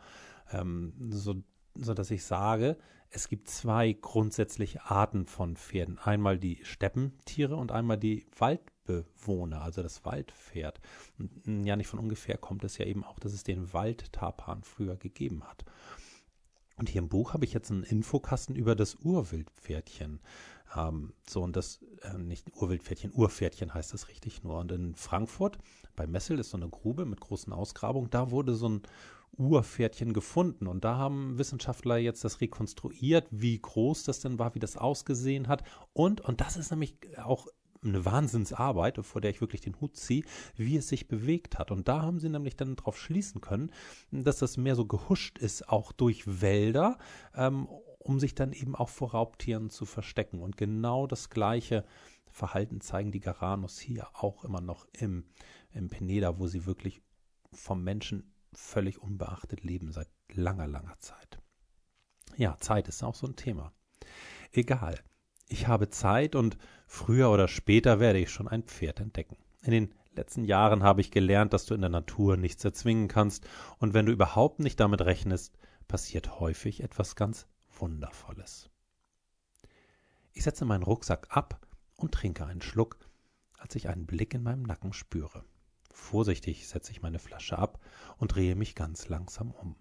Ähm, 0.52 0.92
so, 1.10 1.36
so 1.74 1.94
dass 1.94 2.10
ich 2.10 2.24
sage, 2.24 2.76
es 3.12 3.28
gibt 3.28 3.48
zwei 3.48 3.92
grundsätzliche 3.92 4.84
Arten 4.88 5.26
von 5.26 5.56
Pferden. 5.56 5.98
Einmal 5.98 6.38
die 6.38 6.60
Steppentiere 6.62 7.56
und 7.56 7.72
einmal 7.72 7.98
die 7.98 8.24
Waldbewohner, 8.38 9.62
also 9.62 9.82
das 9.82 10.04
Waldpferd. 10.04 10.80
Und 11.18 11.64
ja, 11.64 11.74
nicht 11.74 11.88
von 11.88 11.98
ungefähr 11.98 12.38
kommt 12.38 12.62
es 12.62 12.78
ja 12.78 12.86
eben 12.86 13.02
auch, 13.02 13.18
dass 13.18 13.32
es 13.32 13.42
den 13.42 13.72
Waldtapan 13.72 14.62
früher 14.62 14.96
gegeben 14.96 15.42
hat. 15.42 15.64
Und 16.80 16.88
hier 16.88 17.02
im 17.02 17.10
Buch 17.10 17.34
habe 17.34 17.44
ich 17.44 17.52
jetzt 17.52 17.70
einen 17.70 17.82
Infokasten 17.82 18.56
über 18.56 18.74
das 18.74 18.94
Urwildpferdchen. 18.94 20.18
Ähm, 20.74 21.12
so, 21.28 21.42
und 21.42 21.54
das, 21.54 21.84
äh, 22.00 22.16
nicht 22.16 22.56
Urwildpferdchen, 22.56 23.12
Urpferdchen 23.12 23.74
heißt 23.74 23.92
das 23.92 24.08
richtig 24.08 24.42
nur. 24.42 24.58
Und 24.58 24.72
in 24.72 24.94
Frankfurt, 24.94 25.58
bei 25.94 26.06
Messel, 26.06 26.38
ist 26.38 26.48
so 26.48 26.56
eine 26.56 26.70
Grube 26.70 27.04
mit 27.04 27.20
großen 27.20 27.52
Ausgrabungen, 27.52 28.08
da 28.08 28.30
wurde 28.30 28.54
so 28.54 28.70
ein 28.70 28.82
Urpferdchen 29.36 30.14
gefunden. 30.14 30.66
Und 30.66 30.82
da 30.82 30.96
haben 30.96 31.36
Wissenschaftler 31.36 31.98
jetzt 31.98 32.24
das 32.24 32.40
rekonstruiert, 32.40 33.26
wie 33.30 33.58
groß 33.58 34.04
das 34.04 34.20
denn 34.20 34.38
war, 34.38 34.54
wie 34.54 34.58
das 34.58 34.78
ausgesehen 34.78 35.48
hat. 35.48 35.64
Und, 35.92 36.22
und 36.22 36.40
das 36.40 36.56
ist 36.56 36.70
nämlich 36.70 36.96
auch 37.18 37.46
eine 37.82 38.04
Wahnsinnsarbeit, 38.04 39.04
vor 39.04 39.20
der 39.20 39.30
ich 39.30 39.40
wirklich 39.40 39.60
den 39.60 39.80
Hut 39.80 39.96
ziehe, 39.96 40.24
wie 40.56 40.76
es 40.76 40.88
sich 40.88 41.08
bewegt 41.08 41.58
hat. 41.58 41.70
Und 41.70 41.88
da 41.88 42.02
haben 42.02 42.18
sie 42.18 42.28
nämlich 42.28 42.56
dann 42.56 42.76
darauf 42.76 42.98
schließen 42.98 43.40
können, 43.40 43.70
dass 44.10 44.38
das 44.38 44.56
mehr 44.56 44.76
so 44.76 44.84
gehuscht 44.84 45.38
ist, 45.38 45.68
auch 45.68 45.92
durch 45.92 46.40
Wälder, 46.40 46.98
ähm, 47.34 47.66
um 47.98 48.20
sich 48.20 48.34
dann 48.34 48.52
eben 48.52 48.74
auch 48.74 48.88
vor 48.88 49.12
Raubtieren 49.12 49.70
zu 49.70 49.86
verstecken. 49.86 50.40
Und 50.40 50.56
genau 50.56 51.06
das 51.06 51.30
gleiche 51.30 51.84
Verhalten 52.28 52.80
zeigen 52.80 53.12
die 53.12 53.20
Garanus 53.20 53.78
hier 53.78 54.08
auch 54.14 54.44
immer 54.44 54.60
noch 54.60 54.86
im, 54.92 55.24
im 55.72 55.88
Peneda, 55.88 56.38
wo 56.38 56.46
sie 56.46 56.66
wirklich 56.66 57.02
vom 57.52 57.82
Menschen 57.82 58.32
völlig 58.52 58.98
unbeachtet 58.98 59.64
leben 59.64 59.92
seit 59.92 60.08
langer, 60.32 60.66
langer 60.66 60.98
Zeit. 60.98 61.40
Ja, 62.36 62.56
Zeit 62.58 62.88
ist 62.88 63.02
auch 63.02 63.14
so 63.14 63.26
ein 63.26 63.36
Thema. 63.36 63.72
Egal 64.52 64.98
ich 65.50 65.66
habe 65.66 65.90
Zeit 65.90 66.34
und 66.34 66.56
früher 66.90 67.30
oder 67.30 67.46
später 67.46 68.00
werde 68.00 68.18
ich 68.18 68.30
schon 68.30 68.48
ein 68.48 68.64
Pferd 68.64 68.98
entdecken. 68.98 69.36
In 69.62 69.70
den 69.70 69.94
letzten 70.14 70.44
Jahren 70.44 70.82
habe 70.82 71.00
ich 71.00 71.12
gelernt, 71.12 71.52
dass 71.52 71.64
du 71.64 71.74
in 71.74 71.80
der 71.80 71.88
Natur 71.88 72.36
nichts 72.36 72.64
erzwingen 72.64 73.06
kannst, 73.06 73.46
und 73.78 73.94
wenn 73.94 74.06
du 74.06 74.12
überhaupt 74.12 74.58
nicht 74.58 74.80
damit 74.80 75.00
rechnest, 75.02 75.56
passiert 75.86 76.40
häufig 76.40 76.82
etwas 76.82 77.14
ganz 77.14 77.46
Wundervolles. 77.78 78.70
Ich 80.32 80.42
setze 80.42 80.64
meinen 80.64 80.82
Rucksack 80.82 81.28
ab 81.30 81.64
und 81.96 82.12
trinke 82.12 82.44
einen 82.44 82.60
Schluck, 82.60 82.98
als 83.56 83.76
ich 83.76 83.88
einen 83.88 84.06
Blick 84.06 84.34
in 84.34 84.42
meinem 84.42 84.64
Nacken 84.64 84.92
spüre. 84.92 85.44
Vorsichtig 85.92 86.66
setze 86.66 86.90
ich 86.90 87.02
meine 87.02 87.20
Flasche 87.20 87.56
ab 87.56 87.80
und 88.18 88.34
drehe 88.34 88.56
mich 88.56 88.74
ganz 88.74 89.08
langsam 89.08 89.52
um. 89.52 89.76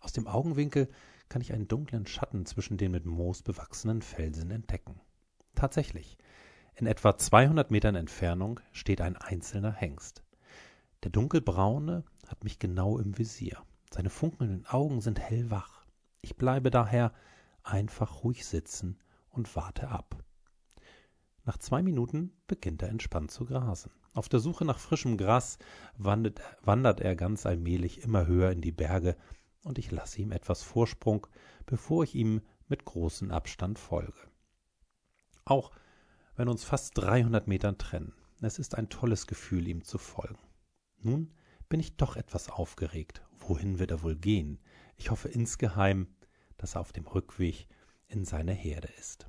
Aus 0.00 0.12
dem 0.12 0.28
Augenwinkel 0.28 0.88
kann 1.28 1.42
ich 1.42 1.52
einen 1.52 1.68
dunklen 1.68 2.06
Schatten 2.06 2.46
zwischen 2.46 2.76
den 2.76 2.92
mit 2.92 3.04
Moos 3.04 3.42
bewachsenen 3.42 4.00
Felsen 4.00 4.50
entdecken. 4.50 5.00
Tatsächlich, 5.54 6.16
in 6.74 6.86
etwa 6.86 7.16
200 7.16 7.70
Metern 7.70 7.94
Entfernung 7.94 8.60
steht 8.72 9.00
ein 9.00 9.16
einzelner 9.16 9.72
Hengst. 9.72 10.22
Der 11.02 11.10
dunkelbraune 11.10 12.04
hat 12.26 12.44
mich 12.44 12.58
genau 12.58 12.98
im 12.98 13.18
Visier. 13.18 13.62
Seine 13.90 14.10
funkelnden 14.10 14.66
Augen 14.66 15.00
sind 15.00 15.18
hellwach. 15.18 15.84
Ich 16.22 16.36
bleibe 16.36 16.70
daher 16.70 17.12
einfach 17.62 18.24
ruhig 18.24 18.46
sitzen 18.46 18.98
und 19.30 19.54
warte 19.56 19.88
ab. 19.88 20.22
Nach 21.44 21.58
zwei 21.58 21.82
Minuten 21.82 22.32
beginnt 22.46 22.82
er 22.82 22.90
entspannt 22.90 23.30
zu 23.30 23.44
grasen. 23.44 23.90
Auf 24.12 24.28
der 24.28 24.40
Suche 24.40 24.64
nach 24.64 24.78
frischem 24.78 25.16
Gras 25.16 25.58
wandert, 25.96 26.40
wandert 26.62 27.00
er 27.00 27.16
ganz 27.16 27.46
allmählich 27.46 28.02
immer 28.02 28.26
höher 28.26 28.50
in 28.50 28.60
die 28.60 28.72
Berge 28.72 29.16
und 29.62 29.78
ich 29.78 29.90
lasse 29.90 30.20
ihm 30.20 30.32
etwas 30.32 30.62
Vorsprung, 30.62 31.26
bevor 31.66 32.04
ich 32.04 32.14
ihm 32.14 32.42
mit 32.68 32.84
großem 32.84 33.30
Abstand 33.30 33.78
folge. 33.78 34.29
Auch 35.50 35.72
wenn 36.36 36.46
uns 36.46 36.62
fast 36.62 36.96
300 36.96 37.48
Meter 37.48 37.76
trennen, 37.76 38.14
es 38.40 38.60
ist 38.60 38.76
ein 38.76 38.88
tolles 38.88 39.26
Gefühl, 39.26 39.66
ihm 39.66 39.82
zu 39.82 39.98
folgen. 39.98 40.38
Nun 40.98 41.34
bin 41.68 41.80
ich 41.80 41.96
doch 41.96 42.14
etwas 42.14 42.48
aufgeregt. 42.48 43.22
Wohin 43.32 43.80
wird 43.80 43.90
er 43.90 44.04
wohl 44.04 44.14
gehen? 44.14 44.60
Ich 44.96 45.10
hoffe 45.10 45.28
insgeheim, 45.28 46.06
dass 46.56 46.76
er 46.76 46.82
auf 46.82 46.92
dem 46.92 47.04
Rückweg 47.04 47.66
in 48.06 48.24
seine 48.24 48.52
Herde 48.52 48.88
ist. 48.96 49.28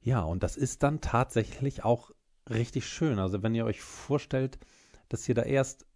Ja, 0.00 0.22
und 0.22 0.44
das 0.44 0.56
ist 0.56 0.84
dann 0.84 1.00
tatsächlich 1.00 1.82
auch 1.82 2.12
richtig 2.48 2.86
schön. 2.86 3.18
Also 3.18 3.42
wenn 3.42 3.56
ihr 3.56 3.64
euch 3.64 3.80
vorstellt, 3.80 4.60
dass 5.08 5.28
ihr 5.28 5.34
da 5.34 5.42
erst 5.42 5.86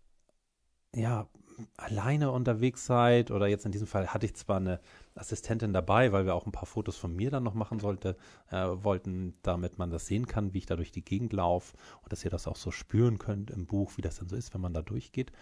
ja, 0.92 1.28
alleine 1.77 2.31
unterwegs 2.31 2.87
seid 2.87 3.31
oder 3.31 3.47
jetzt 3.47 3.66
in 3.66 3.73
diesem 3.73 3.87
Fall 3.87 4.09
hatte 4.09 4.27
ich 4.27 4.35
zwar 4.35 4.57
eine 4.57 4.81
Assistentin 5.14 5.73
dabei, 5.73 6.12
weil 6.12 6.27
wir 6.27 6.35
auch 6.35 6.47
ein 6.47 6.53
paar 6.53 6.66
Fotos 6.66 6.97
von 6.97 7.14
mir 7.14 7.31
dann 7.31 7.42
noch 7.42 7.55
machen 7.55 7.81
sollte, 7.81 8.16
äh, 8.51 8.57
wollten, 8.57 9.35
damit 9.42 9.79
man 9.79 9.90
das 9.90 10.07
sehen 10.07 10.27
kann, 10.27 10.55
wie 10.55 10.59
ich 10.59 10.66
da 10.66 10.77
durch 10.77 10.92
die 10.92 11.05
Gegend 11.05 11.33
laufe 11.33 11.77
und 12.03 12.12
dass 12.12 12.25
ihr 12.25 12.31
das 12.31 12.47
auch 12.47 12.57
so 12.57 12.71
spüren 12.71 13.18
könnt 13.18 13.51
im 13.51 13.66
Buch, 13.66 13.92
wie 13.97 14.03
das 14.03 14.16
dann 14.16 14.29
so 14.29 14.37
ist, 14.37 14.55
wenn 14.55 14.61
man 14.61 14.75
da 14.75 14.83
durchgeht 14.83 15.33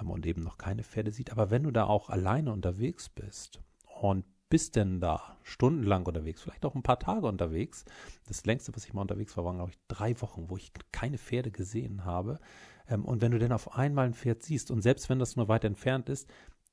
ähm, 0.00 0.10
und 0.10 0.26
eben 0.26 0.42
noch 0.42 0.58
keine 0.58 0.82
Pferde 0.82 1.10
sieht. 1.10 1.32
Aber 1.32 1.50
wenn 1.50 1.64
du 1.64 1.70
da 1.70 1.84
auch 1.84 2.10
alleine 2.10 2.52
unterwegs 2.52 3.08
bist 3.08 3.60
und 4.00 4.24
bist 4.48 4.76
denn 4.76 5.00
da 5.00 5.36
stundenlang 5.42 6.06
unterwegs, 6.06 6.42
vielleicht 6.42 6.64
auch 6.64 6.74
ein 6.74 6.82
paar 6.82 6.98
Tage 6.98 7.26
unterwegs. 7.26 7.84
Das 8.26 8.46
längste, 8.46 8.74
was 8.74 8.86
ich 8.86 8.94
mal 8.94 9.02
unterwegs 9.02 9.36
war, 9.36 9.44
waren, 9.44 9.56
glaube 9.56 9.72
ich, 9.72 9.78
drei 9.88 10.18
Wochen, 10.20 10.48
wo 10.48 10.56
ich 10.56 10.72
keine 10.92 11.18
Pferde 11.18 11.50
gesehen 11.50 12.04
habe. 12.04 12.38
Ähm, 12.88 13.04
und 13.04 13.20
wenn 13.22 13.32
du 13.32 13.38
denn 13.38 13.52
auf 13.52 13.76
einmal 13.76 14.06
ein 14.06 14.14
Pferd 14.14 14.42
siehst 14.42 14.70
und 14.70 14.82
selbst 14.82 15.08
wenn 15.08 15.18
das 15.18 15.36
nur 15.36 15.48
weit 15.48 15.64
entfernt 15.64 16.08
ist, 16.08 16.28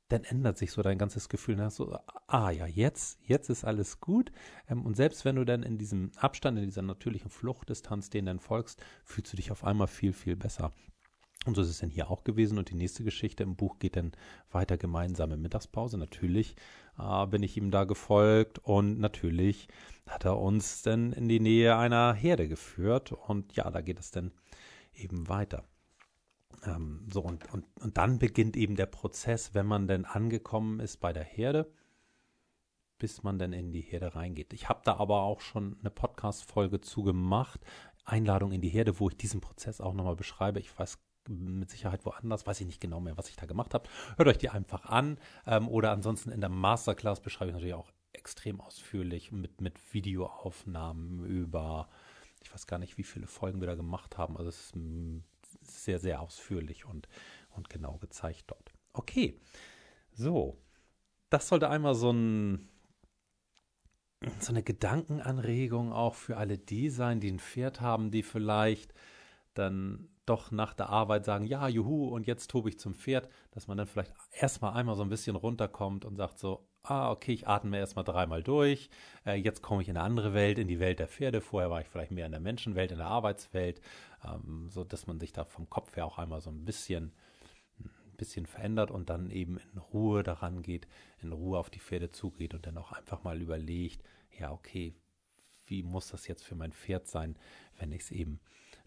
dann 0.09 0.23
ändert 0.23 0.57
sich 0.57 0.71
so 0.71 0.83
dein 0.83 0.99
ganzes 0.99 1.29
Gefühl. 1.29 1.55
Dann 1.55 1.65
hast 1.65 1.79
du, 1.79 1.95
ah 2.27 2.51
ja, 2.51 2.67
jetzt, 2.67 3.19
jetzt 3.23 3.49
ist 3.49 3.65
alles 3.65 3.99
gut. 3.99 4.31
Ähm, 4.69 4.85
und 4.85 4.95
selbst 4.95 5.25
wenn 5.25 5.35
du 5.35 5.45
dann 5.45 5.63
in 5.63 5.77
diesem 5.77 6.11
Abstand, 6.15 6.57
in 6.57 6.65
dieser 6.65 6.83
natürlichen 6.83 7.31
Fluchtdistanz 7.31 8.09
denen 8.09 8.27
dann 8.27 8.39
folgst, 8.39 8.81
fühlst 9.03 9.33
du 9.33 9.37
dich 9.37 9.51
auf 9.51 9.63
einmal 9.63 9.87
viel, 9.87 10.13
viel 10.13 10.35
besser. 10.35 10.71
Und 11.45 11.55
so 11.55 11.61
ist 11.61 11.69
es 11.69 11.79
dann 11.79 11.91
hier 11.91 12.09
auch 12.09 12.23
gewesen. 12.23 12.57
Und 12.57 12.69
die 12.69 12.75
nächste 12.75 13.03
Geschichte 13.03 13.43
im 13.43 13.55
Buch 13.55 13.79
geht 13.79 13.95
dann 13.95 14.11
weiter 14.51 14.77
gemeinsame 14.77 15.37
Mittagspause. 15.37 15.97
Natürlich 15.97 16.55
äh, 16.99 17.25
bin 17.27 17.43
ich 17.43 17.57
ihm 17.57 17.71
da 17.71 17.83
gefolgt 17.83 18.59
und 18.59 18.99
natürlich 18.99 19.67
hat 20.07 20.25
er 20.25 20.39
uns 20.39 20.81
dann 20.83 21.13
in 21.13 21.27
die 21.27 21.39
Nähe 21.39 21.77
einer 21.77 22.13
Herde 22.13 22.47
geführt. 22.47 23.11
Und 23.11 23.55
ja, 23.55 23.69
da 23.71 23.81
geht 23.81 23.99
es 23.99 24.11
dann 24.11 24.31
eben 24.93 25.27
weiter. 25.29 25.63
Ähm, 26.63 27.07
so, 27.11 27.21
und, 27.21 27.51
und, 27.53 27.65
und 27.79 27.97
dann 27.97 28.19
beginnt 28.19 28.57
eben 28.57 28.75
der 28.75 28.85
Prozess, 28.85 29.53
wenn 29.53 29.65
man 29.65 29.87
denn 29.87 30.05
angekommen 30.05 30.79
ist 30.79 30.97
bei 30.97 31.13
der 31.13 31.23
Herde, 31.23 31.71
bis 32.97 33.23
man 33.23 33.37
dann 33.37 33.53
in 33.53 33.71
die 33.71 33.81
Herde 33.81 34.15
reingeht. 34.15 34.53
Ich 34.53 34.69
habe 34.69 34.81
da 34.83 34.97
aber 34.97 35.23
auch 35.23 35.41
schon 35.41 35.77
eine 35.79 35.89
Podcast-Folge 35.89 36.81
zu 36.81 37.03
gemacht. 37.03 37.59
Einladung 38.05 38.51
in 38.51 38.61
die 38.61 38.69
Herde, 38.69 38.99
wo 38.99 39.09
ich 39.09 39.17
diesen 39.17 39.41
Prozess 39.41 39.81
auch 39.81 39.93
nochmal 39.93 40.15
beschreibe. 40.15 40.59
Ich 40.59 40.77
weiß 40.77 40.99
mit 41.27 41.69
Sicherheit 41.71 42.05
woanders, 42.05 42.45
weiß 42.45 42.61
ich 42.61 42.67
nicht 42.67 42.81
genau 42.81 42.99
mehr, 42.99 43.17
was 43.17 43.29
ich 43.29 43.35
da 43.35 43.45
gemacht 43.45 43.73
habe. 43.73 43.89
Hört 44.17 44.29
euch 44.29 44.37
die 44.37 44.49
einfach 44.49 44.85
an. 44.85 45.17
Ähm, 45.45 45.67
oder 45.67 45.91
ansonsten 45.91 46.31
in 46.31 46.41
der 46.41 46.49
Masterclass 46.49 47.19
beschreibe 47.19 47.49
ich 47.49 47.55
natürlich 47.55 47.73
auch 47.73 47.91
extrem 48.13 48.61
ausführlich 48.61 49.31
mit, 49.31 49.61
mit 49.61 49.93
Videoaufnahmen 49.93 51.25
über, 51.25 51.89
ich 52.41 52.53
weiß 52.53 52.67
gar 52.67 52.79
nicht, 52.79 52.97
wie 52.97 53.03
viele 53.03 53.27
Folgen 53.27 53.59
wir 53.59 53.67
da 53.67 53.75
gemacht 53.75 54.17
haben. 54.17 54.37
Also 54.37 54.49
es 54.49 54.67
ist 54.67 54.75
sehr, 55.67 55.99
sehr 55.99 56.21
ausführlich 56.21 56.85
und, 56.85 57.07
und 57.51 57.69
genau 57.69 57.97
gezeigt 57.97 58.45
dort. 58.47 58.73
Okay, 58.93 59.39
so. 60.11 60.57
Das 61.29 61.47
sollte 61.47 61.69
einmal 61.69 61.95
so 61.95 62.11
ein 62.11 62.69
so 64.39 64.51
eine 64.51 64.63
Gedankenanregung 64.63 65.91
auch 65.91 66.15
für 66.15 66.37
alle 66.37 66.57
die 66.57 66.89
sein, 66.89 67.19
die 67.19 67.31
ein 67.31 67.39
Pferd 67.39 67.81
haben, 67.81 68.11
die 68.11 68.23
vielleicht 68.23 68.93
dann 69.53 70.09
doch 70.25 70.51
nach 70.51 70.73
der 70.73 70.89
Arbeit 70.89 71.25
sagen, 71.25 71.45
ja, 71.45 71.67
juhu, 71.67 72.07
und 72.07 72.25
jetzt 72.25 72.49
tobe 72.49 72.69
ich 72.69 72.79
zum 72.79 72.95
Pferd, 72.95 73.29
dass 73.51 73.67
man 73.67 73.77
dann 73.77 73.87
vielleicht 73.87 74.13
erstmal 74.31 74.73
einmal 74.73 74.95
so 74.95 75.03
ein 75.03 75.09
bisschen 75.09 75.35
runterkommt 75.35 76.05
und 76.05 76.15
sagt 76.15 76.39
so, 76.39 76.67
ah, 76.89 77.11
okay, 77.11 77.33
ich 77.33 77.47
atme 77.47 77.77
erstmal 77.77 78.05
dreimal 78.05 78.43
durch, 78.43 78.89
äh, 79.25 79.35
jetzt 79.35 79.61
komme 79.61 79.81
ich 79.81 79.89
in 79.89 79.97
eine 79.97 80.05
andere 80.05 80.33
Welt, 80.33 80.59
in 80.59 80.67
die 80.67 80.79
Welt 80.79 80.99
der 80.99 81.07
Pferde, 81.07 81.41
vorher 81.41 81.69
war 81.69 81.81
ich 81.81 81.87
vielleicht 81.87 82.11
mehr 82.11 82.25
in 82.25 82.31
der 82.31 82.41
Menschenwelt, 82.41 82.91
in 82.91 82.97
der 82.97 83.07
Arbeitswelt, 83.07 83.81
ähm, 84.23 84.69
so 84.69 84.83
dass 84.83 85.07
man 85.07 85.19
sich 85.19 85.33
da 85.33 85.45
vom 85.45 85.69
Kopf 85.69 85.95
her 85.95 86.05
auch 86.05 86.17
einmal 86.17 86.41
so 86.41 86.49
ein 86.49 86.65
bisschen 86.65 87.13
ein 88.15 88.17
bisschen 88.17 88.45
verändert 88.45 88.91
und 88.91 89.09
dann 89.09 89.29
eben 89.29 89.57
in 89.57 89.77
Ruhe 89.77 90.23
daran 90.23 90.61
geht, 90.61 90.87
in 91.21 91.33
Ruhe 91.33 91.59
auf 91.59 91.69
die 91.69 91.81
Pferde 91.81 92.11
zugeht 92.11 92.53
und 92.53 92.65
dann 92.65 92.77
auch 92.77 92.93
einfach 92.93 93.23
mal 93.23 93.41
überlegt, 93.41 94.03
ja, 94.39 94.51
okay, 94.51 94.95
wie 95.65 95.83
muss 95.83 96.09
das 96.09 96.27
jetzt 96.27 96.43
für 96.43 96.55
mein 96.55 96.71
Pferd 96.71 97.07
sein, 97.07 97.37
wenn 97.77 97.91
ich 97.91 98.03
es 98.03 98.11
eben 98.11 98.39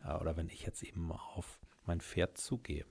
äh, 0.05 0.15
oder 0.15 0.37
wenn 0.37 0.49
ich 0.49 0.63
jetzt 0.63 0.83
eben 0.83 1.13
auf 1.13 1.59
mein 1.85 2.01
Pferd 2.01 2.39
zugehe. 2.39 2.87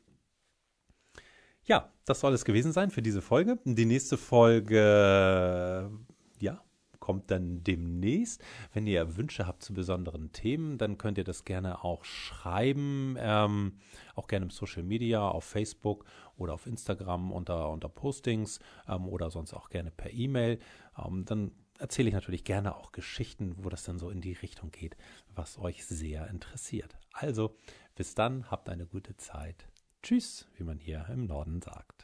Ja, 1.68 1.92
das 2.06 2.22
soll 2.22 2.34
es 2.34 2.46
gewesen 2.46 2.72
sein 2.72 2.92
für 2.92 3.02
diese 3.02 3.22
Folge. 3.22 3.60
Die 3.66 3.86
nächste 3.86 4.18
Folge, 4.18 5.92
ja, 6.40 6.62
kommt 7.02 7.30
dann 7.30 7.62
demnächst. 7.62 8.42
Wenn 8.72 8.88
ihr 8.88 9.18
Wünsche 9.18 9.46
habt 9.46 9.64
zu 9.64 9.74
besonderen 9.74 10.32
Themen, 10.32 10.78
dann 10.78 10.98
könnt 10.98 11.18
ihr 11.18 11.26
das 11.26 11.44
gerne 11.44 11.84
auch 11.84 12.06
schreiben, 12.06 13.18
ähm, 13.20 13.80
auch 14.16 14.28
gerne 14.28 14.46
im 14.46 14.50
Social 14.50 14.84
Media, 14.84 15.28
auf 15.28 15.44
Facebook 15.44 16.06
oder 16.38 16.54
auf 16.54 16.68
Instagram 16.68 17.34
unter, 17.34 17.70
unter 17.70 17.90
Postings 17.90 18.60
ähm, 18.88 19.06
oder 19.10 19.30
sonst 19.30 19.54
auch 19.54 19.70
gerne 19.70 19.92
per 19.92 20.14
E-Mail. 20.14 20.60
Ähm, 20.98 21.26
dann 21.26 21.52
erzähle 21.80 22.08
ich 22.08 22.16
natürlich 22.16 22.46
gerne 22.46 22.78
auch 22.78 22.94
Geschichten, 22.94 23.56
wo 23.58 23.68
das 23.68 23.84
dann 23.84 24.00
so 24.00 24.10
in 24.10 24.22
die 24.22 24.34
Richtung 24.34 24.72
geht, 24.72 24.96
was 25.36 25.60
euch 25.60 25.86
sehr 25.86 26.30
interessiert. 26.30 26.96
Also, 27.12 27.58
bis 27.96 28.16
dann, 28.16 28.50
habt 28.50 28.70
eine 28.70 28.86
gute 28.86 29.18
Zeit. 29.18 29.68
Tschüss, 30.08 30.46
wie 30.56 30.64
man 30.64 30.80
hier 30.80 31.06
im 31.10 31.26
Norden 31.26 31.62
sagt. 31.62 31.97